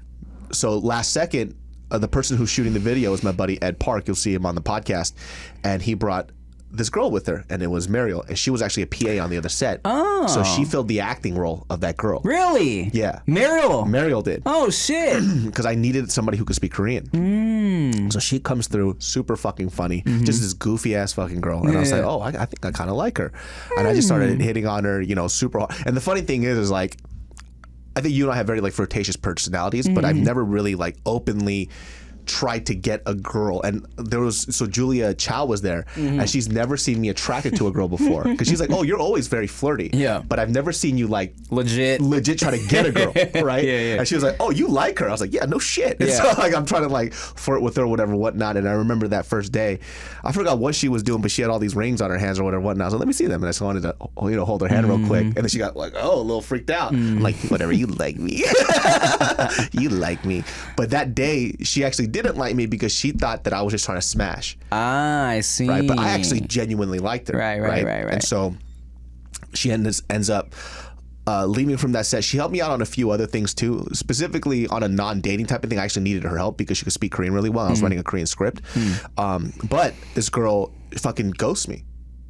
[0.51, 1.55] So last second,
[1.89, 4.07] uh, the person who's shooting the video is my buddy Ed Park.
[4.07, 5.13] You'll see him on the podcast,
[5.63, 6.31] and he brought
[6.73, 9.29] this girl with her, and it was Mariel, and she was actually a PA on
[9.29, 9.81] the other set.
[9.85, 12.21] Oh, so she filled the acting role of that girl.
[12.23, 12.89] Really?
[12.93, 13.19] Yeah.
[13.27, 13.85] Mariel.
[13.85, 15.21] Mariel did oh shit.
[15.45, 17.07] because I needed somebody who could speak Korean.
[17.07, 18.13] Mm.
[18.13, 21.79] So she comes through, super fucking funny, just this goofy ass fucking girl, and I
[21.79, 22.09] was like, Mm-hmm.
[22.09, 23.31] Oh, I, I think I kind of like her,
[23.77, 24.41] and I just started Mm.
[24.41, 25.71] hitting on her, you know, super hard.
[25.85, 26.97] And the funny thing is, is like,
[27.95, 30.07] I think you and I have very like flirtatious personalities, but Mm.
[30.07, 31.69] I've never really like openly
[32.25, 36.19] tried to get a girl and there was so Julia Chow was there Mm-hmm.
[36.21, 38.99] and she's never seen me attracted to a girl before because she's like oh you're
[38.99, 40.21] always very flirty Yeah.
[40.27, 42.01] but I've never seen you like Legit.
[42.01, 43.13] legit try to get a girl,
[43.43, 43.63] right?
[43.63, 43.95] Yeah, yeah.
[43.99, 46.09] And she was like, "Oh, you like her?" I was like, "Yeah, no shit." And
[46.09, 46.33] Yeah.
[46.33, 48.55] so like I'm trying to like flirt with her, whatever, whatnot.
[48.57, 49.79] And I remember that first day,
[50.23, 52.39] I forgot what she was doing, but she had all these rings on her hands
[52.39, 52.85] or whatever, whatnot.
[52.85, 54.45] I was like, "Let me see them," and I just wanted to, oh, you know,
[54.45, 55.21] hold her hand real quick.
[55.25, 55.27] Mm-hmm.
[55.37, 56.93] And then she got like, oh, a little freaked out.
[56.93, 57.17] Mm.
[57.17, 58.43] I'm like, "Whatever, you like me,
[59.73, 60.43] you like me."
[60.75, 63.85] But that day, she actually didn't like me because she thought that I was just
[63.85, 65.67] trying to smash, Ah, I see.
[65.67, 65.87] right?
[65.87, 68.13] But I actually genuinely liked her, Right, right, right, right.
[68.13, 68.55] And so
[69.53, 70.53] she ends ends up
[71.27, 72.23] uh, leaving from that set.
[72.23, 75.63] She helped me out on a few other things too, specifically on a non-dating type
[75.63, 75.79] of thing.
[75.79, 77.65] I actually needed her help because she could speak Korean really well.
[77.65, 77.71] I Mm-hmm.
[77.73, 78.93] was writing a Korean script, Hmm.
[79.17, 81.83] um, but this girl fucking ghosts me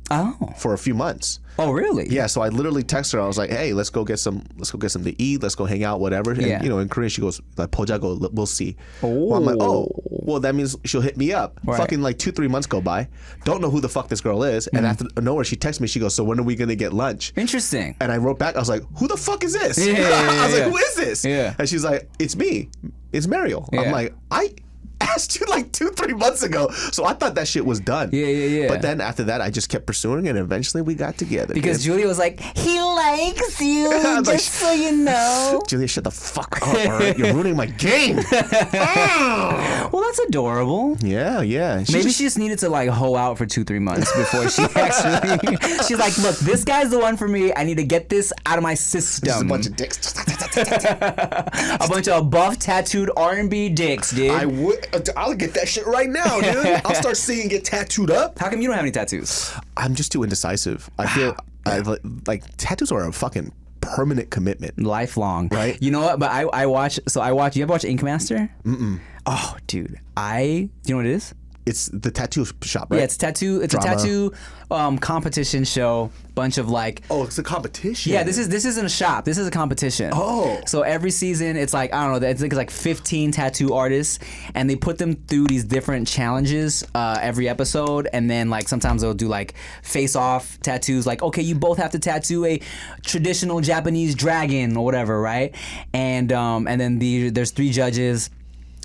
[0.10, 0.36] Oh.
[0.58, 1.40] for a few months.
[1.62, 2.08] Oh, really?
[2.10, 3.22] Yeah, so I literally text her.
[3.22, 4.44] I was like, "Hey, let's go get some.
[4.58, 5.42] Let's go get something to eat.
[5.44, 6.62] Let's go hang out, whatever." And Yeah.
[6.64, 10.40] you know, in Korean, she goes like, "Pojago, we'll see." Well, I'm like, "Oh, well,
[10.40, 11.78] that means she'll hit me up." Right.
[11.78, 13.08] Fucking like two, three months go by.
[13.46, 15.06] Don't know who the fuck this girl is, and Mm-hmm.
[15.08, 15.88] after nowhere, she texts me.
[15.88, 17.96] She goes, "So when are we gonna get lunch?" Interesting.
[18.02, 18.56] And I wrote back.
[18.56, 20.78] I was like, "Who the fuck is this?" Yeah, yeah, yeah, I was like, "Who
[20.78, 21.54] is this?" Yeah.
[21.60, 22.70] And she's like, "It's me.
[23.12, 24.54] It's Mariel." I'm like, "I."
[25.02, 28.10] Asked you like two, three months ago, so I thought that shit was done.
[28.14, 28.68] Yeah, yeah, yeah.
[28.68, 31.54] But then after that, I just kept pursuing, and eventually we got together.
[31.54, 31.86] Because dude.
[31.94, 35.62] Julia was like, he likes you, was like, just so you know.
[35.68, 37.18] Julia, shut the fuck up, all right?
[37.18, 38.20] You're ruining my game.
[38.74, 39.90] Ah!
[39.92, 40.98] Well, that's adorable.
[41.02, 41.84] yeah, yeah.
[41.84, 44.50] She Maybe just- she just needed to like hoe out for two, three months before
[44.50, 45.58] she actually.
[45.88, 47.54] she's like, look, this guy's the one for me.
[47.56, 49.26] I need to get this out of my system.
[49.28, 50.14] just a bunch of dicks.
[50.58, 54.32] A bunch of buff, tattooed R and B dicks, dude.
[54.32, 54.88] I would.
[54.94, 56.66] Uh, I'll get that shit right now, dude.
[56.86, 58.38] I'll start seeing get tattooed up.
[58.40, 59.54] How come you don't have any tattoos?
[59.78, 60.90] I'm just too indecisive.
[60.98, 61.36] I feel
[61.66, 64.80] I, like, like tattoos are a fucking permanent commitment.
[64.80, 65.82] Lifelong, Right.
[65.82, 66.20] You know what?
[66.20, 67.00] But I, I watch.
[67.08, 67.56] So I watch.
[67.56, 68.50] You ever watch Ink Master?
[68.64, 69.00] Mm-mm.
[69.26, 70.70] Oh, dude, I.
[70.84, 71.34] Do you know what it is?
[71.66, 72.98] It's the tattoo shop, right?
[72.98, 73.62] Yeah, it's tattoo.
[73.62, 73.92] It's Drama.
[73.92, 74.34] a tattoo
[74.72, 76.10] um, competition show.
[76.34, 78.14] Bunch of like oh, it's a competition.
[78.14, 79.26] Yeah, this is this isn't a shop.
[79.26, 80.12] This is a competition.
[80.14, 80.62] Oh.
[80.66, 82.28] so every season it's like I don't know.
[82.28, 84.20] It's like, it's like 15 tattoo artists,
[84.56, 89.02] and they put them through these different challenges uh, every episode, and then like sometimes
[89.02, 91.06] they'll do like face-off tattoos.
[91.06, 92.62] Like okay, you both have to tattoo a
[93.04, 95.54] traditional Japanese dragon or whatever, right?
[95.94, 98.30] And um and then the there's three judges.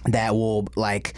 [0.06, 1.14] that will like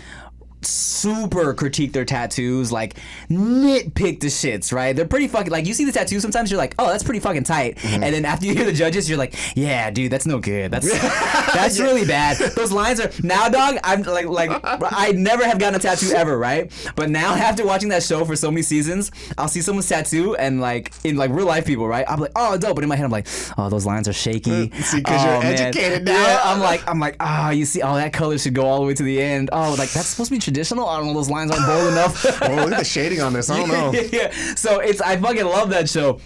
[0.63, 2.97] super critique their tattoos, like
[3.31, 4.95] nitpick the shits, right?
[4.95, 7.45] They're pretty fucking like you see the tattoo sometimes you're like, oh, that's pretty fucking
[7.45, 8.03] tight, Mm-hmm.
[8.03, 10.71] and then after you hear the judges, you're like, yeah, dude, that's no good.
[10.71, 10.91] That's
[11.55, 12.37] that's really bad.
[12.55, 13.79] Those lines are now, dog.
[13.85, 16.71] I'm like like I never have gotten a tattoo ever, right?
[16.97, 20.61] But now after watching that show for so many seasons, I'll see someone's tattoo and
[20.61, 22.05] like in like real life people, right?
[22.09, 24.71] I'm like, oh, dope, but in my head I'm like, oh, those lines are shaky.
[24.83, 25.53] See, 'cause you're Oh, man.
[25.53, 26.13] educated now.
[26.13, 28.87] Yeah, I'm like, I'm like, ah, you see, oh, that color should go all the
[28.87, 29.51] way to the end.
[29.53, 30.89] Oh, like that's supposed to be traditional.
[30.89, 32.43] I don't know, those lines aren't bold enough.
[32.43, 33.51] Oh, look at the shading on this.
[33.51, 33.93] I don't know.
[34.13, 34.31] yeah.
[34.55, 36.21] So it's I fucking love that show.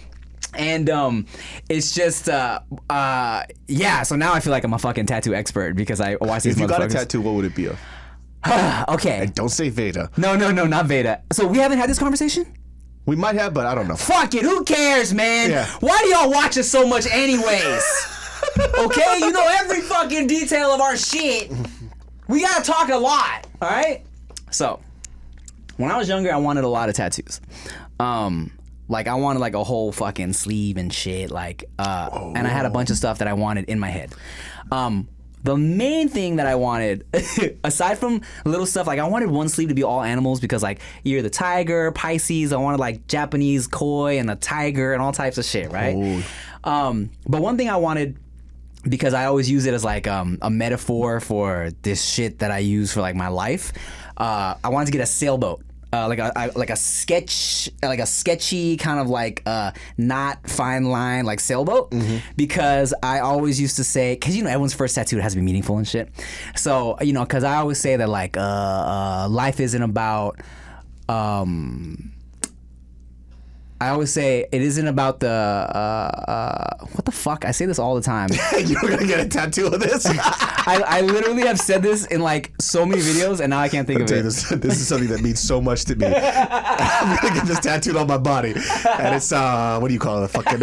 [0.55, 1.25] And um,
[1.67, 2.59] it's just uh,
[2.89, 4.03] uh, yeah.
[4.03, 6.61] So now I feel like I'm a fucking tattoo expert because I watch these If
[6.61, 7.79] you got a tattoo, what would it be of?
[8.89, 9.31] okay.
[9.33, 10.11] Don't say Veda.
[10.17, 11.23] No, no, no, not Veda.
[11.31, 12.45] So we haven't had this conversation.
[13.05, 13.95] We might have, but I don't know.
[13.95, 14.43] Fuck it.
[14.43, 15.49] Who cares, man?
[15.49, 15.65] Yeah.
[15.79, 17.83] Why do y'all watch us so much, anyways?
[18.77, 21.51] okay, you know every fucking detail of our shit.
[22.27, 23.47] We gotta talk a lot.
[23.61, 24.05] All right.
[24.53, 24.79] So,
[25.77, 27.41] when I was younger, I wanted a lot of tattoos.
[27.99, 28.51] Um,
[28.87, 31.31] like I wanted like a whole fucking sleeve and shit.
[31.31, 34.13] Like, uh, and I had a bunch of stuff that I wanted in my head.
[34.71, 35.07] Um,
[35.43, 37.05] the main thing that I wanted,
[37.63, 40.79] aside from little stuff, like I wanted one sleeve to be all animals because like
[41.03, 42.53] you're the tiger, Pisces.
[42.53, 46.23] I wanted like Japanese koi and a tiger and all types of shit, right?
[46.63, 48.17] Um, but one thing I wanted
[48.87, 52.59] because I always use it as like um, a metaphor for this shit that I
[52.59, 53.73] use for like my life.
[54.17, 55.63] Uh, I wanted to get a sailboat.
[55.91, 60.49] Uh, like a I, like a sketch, like a sketchy kind of like uh, not
[60.49, 61.93] fine line like sailboat,
[62.35, 65.45] because I always used to say, because you know everyone's first tattoo has to be
[65.45, 66.09] meaningful and shit.
[66.55, 70.39] So you know, because I always say that like uh, uh, life isn't about
[71.09, 72.12] um,
[73.83, 77.43] I always say it isn't about the uh, uh, what the fuck.
[77.43, 78.29] I say this all the time.
[78.65, 80.05] You're gonna get a tattoo of this?
[80.09, 83.85] I, I literally have said this in like so many videos, and now I can't
[83.85, 84.23] think of Tell you it.
[84.23, 86.05] this, this is something that means so much to me.
[86.15, 88.53] I'm gonna get this tattooed on my body,
[88.99, 90.25] and it's uh, what do you call it?
[90.25, 90.59] A fucking.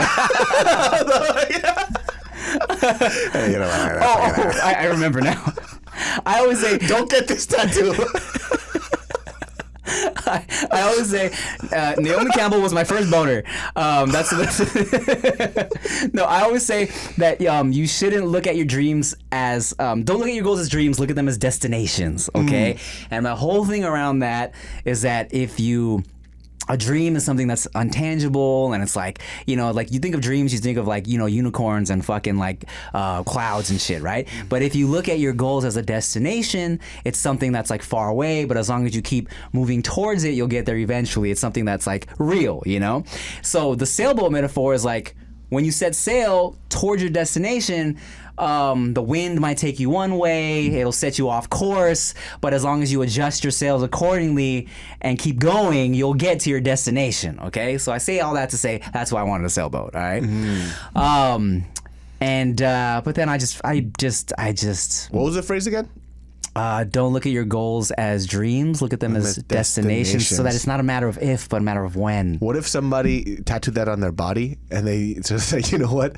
[3.33, 5.53] Hey, you know, what, Oh, oh, I, I remember now.
[6.25, 7.93] I always say don't get this tattoo.
[10.27, 11.33] I, I always say
[11.75, 13.43] uh, Naomi Campbell was my first boner.
[13.77, 14.61] Um, that's, that's
[16.15, 16.25] no.
[16.25, 16.87] I always say
[17.19, 20.61] that um, you shouldn't look at your dreams as um, don't look at your goals
[20.61, 21.01] as dreams.
[21.01, 22.31] Look at them as destinations.
[22.35, 22.79] Okay,
[23.11, 26.05] and the whole thing around that is that if you
[26.71, 30.21] a dream is something that's untangible and it's like you know like you think of
[30.21, 32.65] dreams you think of like you know unicorns and fucking like
[32.95, 34.29] uh, clouds and shit right?
[34.49, 38.09] But if you look at your goals as a destination it's something that's like far
[38.09, 41.33] away but as long as you keep moving towards it you'll get there eventually.
[41.33, 43.05] It's something that's like real you know?
[43.43, 45.17] So the sailboat metaphor is like
[45.49, 47.99] when you set sail towards your destination
[48.39, 52.65] um, the wind might take you one way, it'll set you off course, but as
[52.65, 54.69] long as you adjust your sails accordingly
[55.01, 57.39] and keep going, you'll get to your destination.
[57.41, 59.95] Okay, so I say all that to say that's why I wanted a sailboat.
[59.95, 60.23] All right?
[60.95, 61.65] um,
[62.21, 65.89] and uh, but then I just, I just, I just What was the phrase again?
[66.57, 68.83] Uh, don't look at your goals as dreams.
[68.83, 71.59] Look at them as as destinations, so that it's not a matter of if, but
[71.61, 72.37] a matter of when.
[72.37, 76.17] What if somebody tattooed that on their body and they just say, you know what?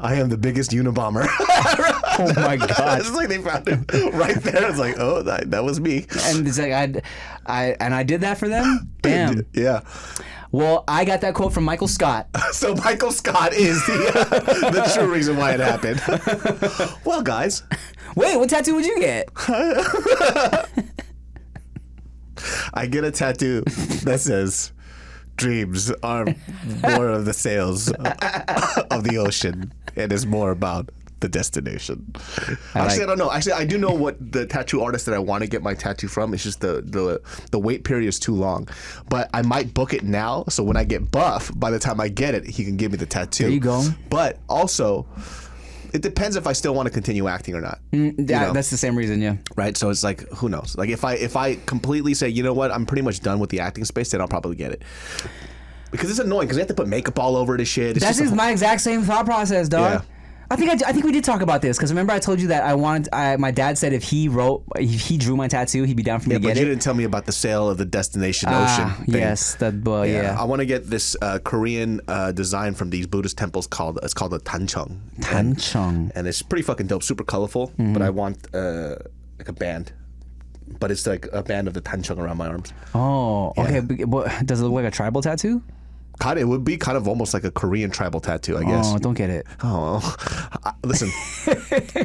[0.00, 1.26] I am the biggest Unabomber.
[2.18, 3.00] Oh my god.
[3.00, 3.84] it's like they found him
[4.14, 4.70] right there.
[4.70, 6.06] It's like, oh, that, that was me.
[6.24, 7.02] and it's like I,
[7.44, 8.88] I and I did that for them.
[9.02, 9.44] Damn.
[9.52, 9.80] Yeah.
[10.56, 12.28] Well, I got that quote from Michael Scott.
[12.52, 16.00] So Michael Scott is the uh, the true reason why it happened.
[17.04, 17.62] well, guys,
[18.14, 19.28] Wait, what tattoo would you get?
[22.72, 23.60] I get a tattoo
[24.04, 24.72] that says
[25.36, 26.24] dreams are
[26.82, 29.74] more of the sails of the ocean.
[29.94, 30.88] It is more about
[31.20, 32.12] the destination.
[32.74, 33.30] Actually, like- I don't know.
[33.32, 36.08] Actually, I do know what the tattoo artist that I want to get my tattoo
[36.08, 36.34] from.
[36.34, 38.68] It's just the the the wait period is too long.
[39.08, 42.08] But I might book it now, so when I get buff, by the time I
[42.08, 43.44] get it, he can give me the tattoo.
[43.44, 43.84] There you go.
[44.10, 45.06] But also,
[45.94, 47.78] it depends if I still want to continue acting or not.
[47.92, 48.52] Mm, yeah, You know?
[48.52, 49.22] that's the same reason.
[49.22, 49.36] Yeah.
[49.56, 49.74] right?
[49.76, 50.76] So it's like, who knows?
[50.76, 53.48] Like if I if I completely say, you know what, I'm pretty much done with
[53.50, 54.82] the acting space, then I'll probably get it.
[55.90, 57.96] Because it's annoying because you have to put makeup all over this shit.
[57.96, 60.02] It's That's just just my exact same thought process, dog.
[60.02, 60.15] Yeah.
[60.50, 62.48] I think I, I think we did talk about this because remember I told you
[62.48, 65.82] that I wanted I, my dad said if he wrote if he drew my tattoo
[65.82, 66.68] he'd be down for me yeah, to but get you it.
[66.70, 68.62] didn't tell me about the sale of the destination Ah,
[68.94, 69.04] ocean.
[69.06, 69.14] Thing.
[69.20, 70.36] yes, that uh, yeah.
[70.38, 74.14] I want to get this uh, Korean uh, design from these Buddhist temples called it's
[74.14, 74.98] called a tancheong.
[75.32, 76.12] And, Tancheong.
[76.14, 77.68] and it's pretty fucking dope, super colorful.
[77.70, 77.92] Mm-hmm.
[77.92, 78.96] But I want uh,
[79.38, 79.92] like a band,
[80.78, 82.72] but it's like a band of the tancheong around my arms.
[82.94, 83.80] Oh, okay.
[83.80, 85.62] but- but Does it look like a tribal tattoo?
[86.18, 88.86] Kind of, it would be kind of almost like a Korean tribal tattoo, I guess.
[88.88, 89.46] Oh, don't get it.
[89.62, 90.00] Oh,
[90.64, 91.08] I- listen.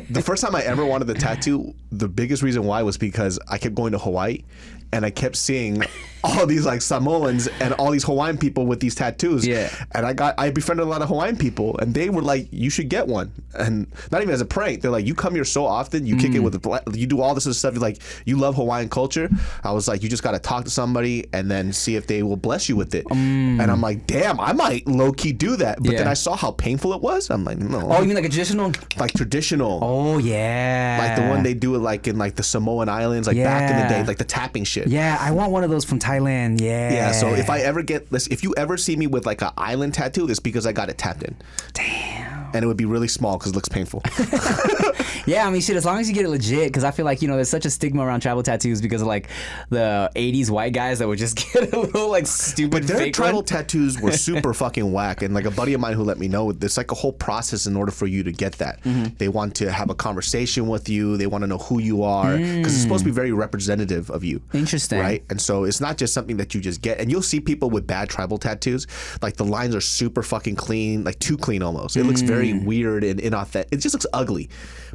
[0.09, 3.57] the first time I ever wanted the tattoo, the biggest reason why was because I
[3.57, 4.43] kept going to Hawaii
[4.91, 5.81] and I kept seeing
[6.23, 9.45] all these like Samoans and all these Hawaiian people with these tattoos.
[9.45, 9.69] Yeah.
[9.91, 12.69] And I got I befriended a lot of Hawaiian people and they were like, you
[12.69, 13.31] should get one.
[13.57, 14.81] And not even as a prank.
[14.81, 16.43] They're like, you come here so often, you kick it mm.
[16.43, 17.73] with the you do all this other stuff.
[17.73, 19.29] You're like, you love Hawaiian culture.
[19.63, 22.37] I was like, you just gotta talk to somebody and then see if they will
[22.37, 23.05] bless you with it.
[23.11, 23.59] Um.
[23.59, 25.81] And I'm like, damn, I might low key do that.
[25.81, 27.29] But then I saw how painful it was.
[27.29, 27.81] I'm like, no.
[27.91, 28.71] Oh, you mean like a traditional?
[28.97, 29.79] like traditional.
[29.81, 30.97] Oh yeah.
[30.99, 33.77] Like the one they do it like in like the Samoan Islands, like back in
[33.77, 34.87] the day, like the tapping shit.
[34.87, 36.10] Yeah, I want one of those from Thailand.
[36.57, 36.93] Yeah.
[36.93, 39.51] Yeah, so if I ever get this, if you ever see me with like an
[39.57, 41.35] island tattoo, it's because I got it tapped in.
[41.73, 42.51] Damn.
[42.53, 44.01] And it would be really small because it looks painful.
[45.25, 45.75] Yeah, I mean, shit.
[45.75, 47.65] As long as you get it legit, because I feel like you know, there's such
[47.65, 49.27] a stigma around tribal tattoos because of like
[49.69, 53.13] the '80s white guys that would just get a little like stupid But Their fake
[53.13, 53.45] tribal one.
[53.45, 55.21] tattoos were super fucking whack.
[55.21, 57.65] And like a buddy of mine who let me know, it's like a whole process
[57.65, 58.81] in order for you to get that.
[58.83, 59.15] Mm-hmm.
[59.17, 61.17] They want to have a conversation with you.
[61.17, 64.23] They want to know who you are because it's supposed to be very representative of
[64.23, 64.39] you.
[64.53, 64.59] Mm.
[64.61, 64.99] Interesting.
[64.99, 65.23] Right?
[65.29, 66.99] And so it's not just something that you just get.
[66.99, 68.87] And you'll see people with bad tribal tattoos,
[69.21, 71.95] like the lines are super fucking clean, like too clean almost.
[71.97, 72.65] It looks very Mm.
[72.65, 73.65] weird and inauthentic.
[73.71, 74.49] It just looks ugly.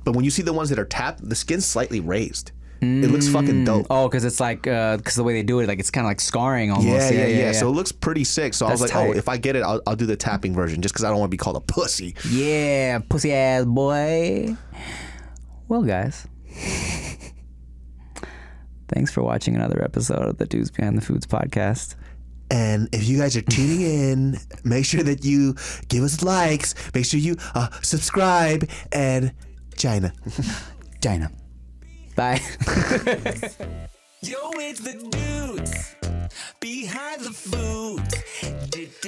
[0.06, 2.52] But when you see the ones that are tapped, the skin's slightly raised.
[2.80, 3.86] It looks fucking dope.
[3.90, 6.20] Oh, because it's like because the way they do it, like it's kind of like
[6.20, 6.86] scarring almost.
[6.86, 8.54] Yeah, yeah, yeah, So it looks pretty sick.
[8.54, 10.54] So I was That's like, oh, if I get it, I'll, I'll do the tapping
[10.54, 12.14] version just because I don't want to be called a pussy.
[12.30, 14.56] yeah, pussy ass boy.
[15.66, 16.28] Well, guys.
[18.88, 21.96] Thanks for watching another episode of the Dudes Behind the Foods podcast.
[22.52, 25.56] And if you guys are tuning in, make sure that you
[25.88, 26.74] give us likes.
[26.94, 29.32] Make sure you uh, subscribe and
[29.76, 30.12] China.
[31.02, 31.30] China.
[32.14, 32.40] Bye.
[34.22, 35.94] Yo, it's the dudes
[36.60, 38.14] behind the foods.
[38.70, 38.98] Dudes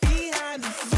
[0.00, 0.95] behind the foods.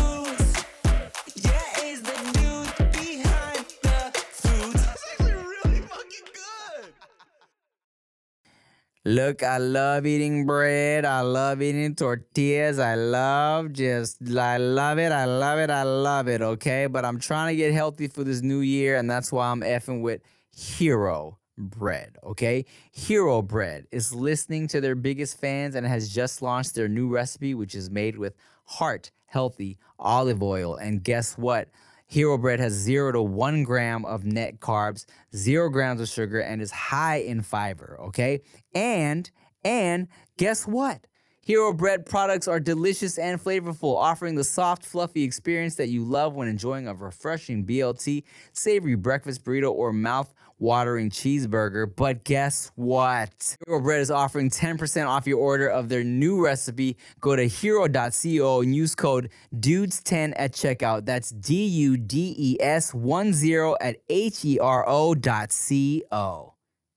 [9.09, 11.07] Look, I love eating bread.
[11.07, 12.79] I love eating tortillas.
[12.79, 15.13] I love just, I love it.
[15.13, 15.71] I love it.
[15.71, 16.43] I love it.
[16.43, 16.87] Okay.
[16.89, 18.99] But I'm trying to get healthy for this new year.
[18.99, 20.21] And that's why I'm effing with
[20.55, 22.19] Hero Bread.
[22.23, 22.67] Okay.
[22.93, 27.55] Hero Bread is listening to their biggest fans and has just launched their new recipe,
[27.55, 28.35] which is made with
[28.67, 30.77] heart healthy olive oil.
[30.77, 31.71] And guess what?
[32.09, 35.05] Hero bread has zero to one gram of net carbs,
[35.37, 37.99] zero grams of sugar, and is high in fiber.
[38.01, 38.41] Okay,
[38.75, 39.31] and
[39.63, 41.07] and guess what?
[41.43, 46.35] Hero bread products are delicious and flavorful, offering the soft, fluffy experience that you love
[46.35, 51.91] when enjoying a refreshing BLT, savory breakfast burrito, or mouth watering cheeseburger.
[51.95, 53.57] But guess what?
[53.67, 56.97] Hero Bread is offering 10% off your order of their new recipe.
[57.21, 61.05] Go to hero.co and use code DUDES10 at checkout.
[61.05, 66.55] That's D U D E S 10 at H E R O dot C O.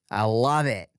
[0.09, 0.91] I love it.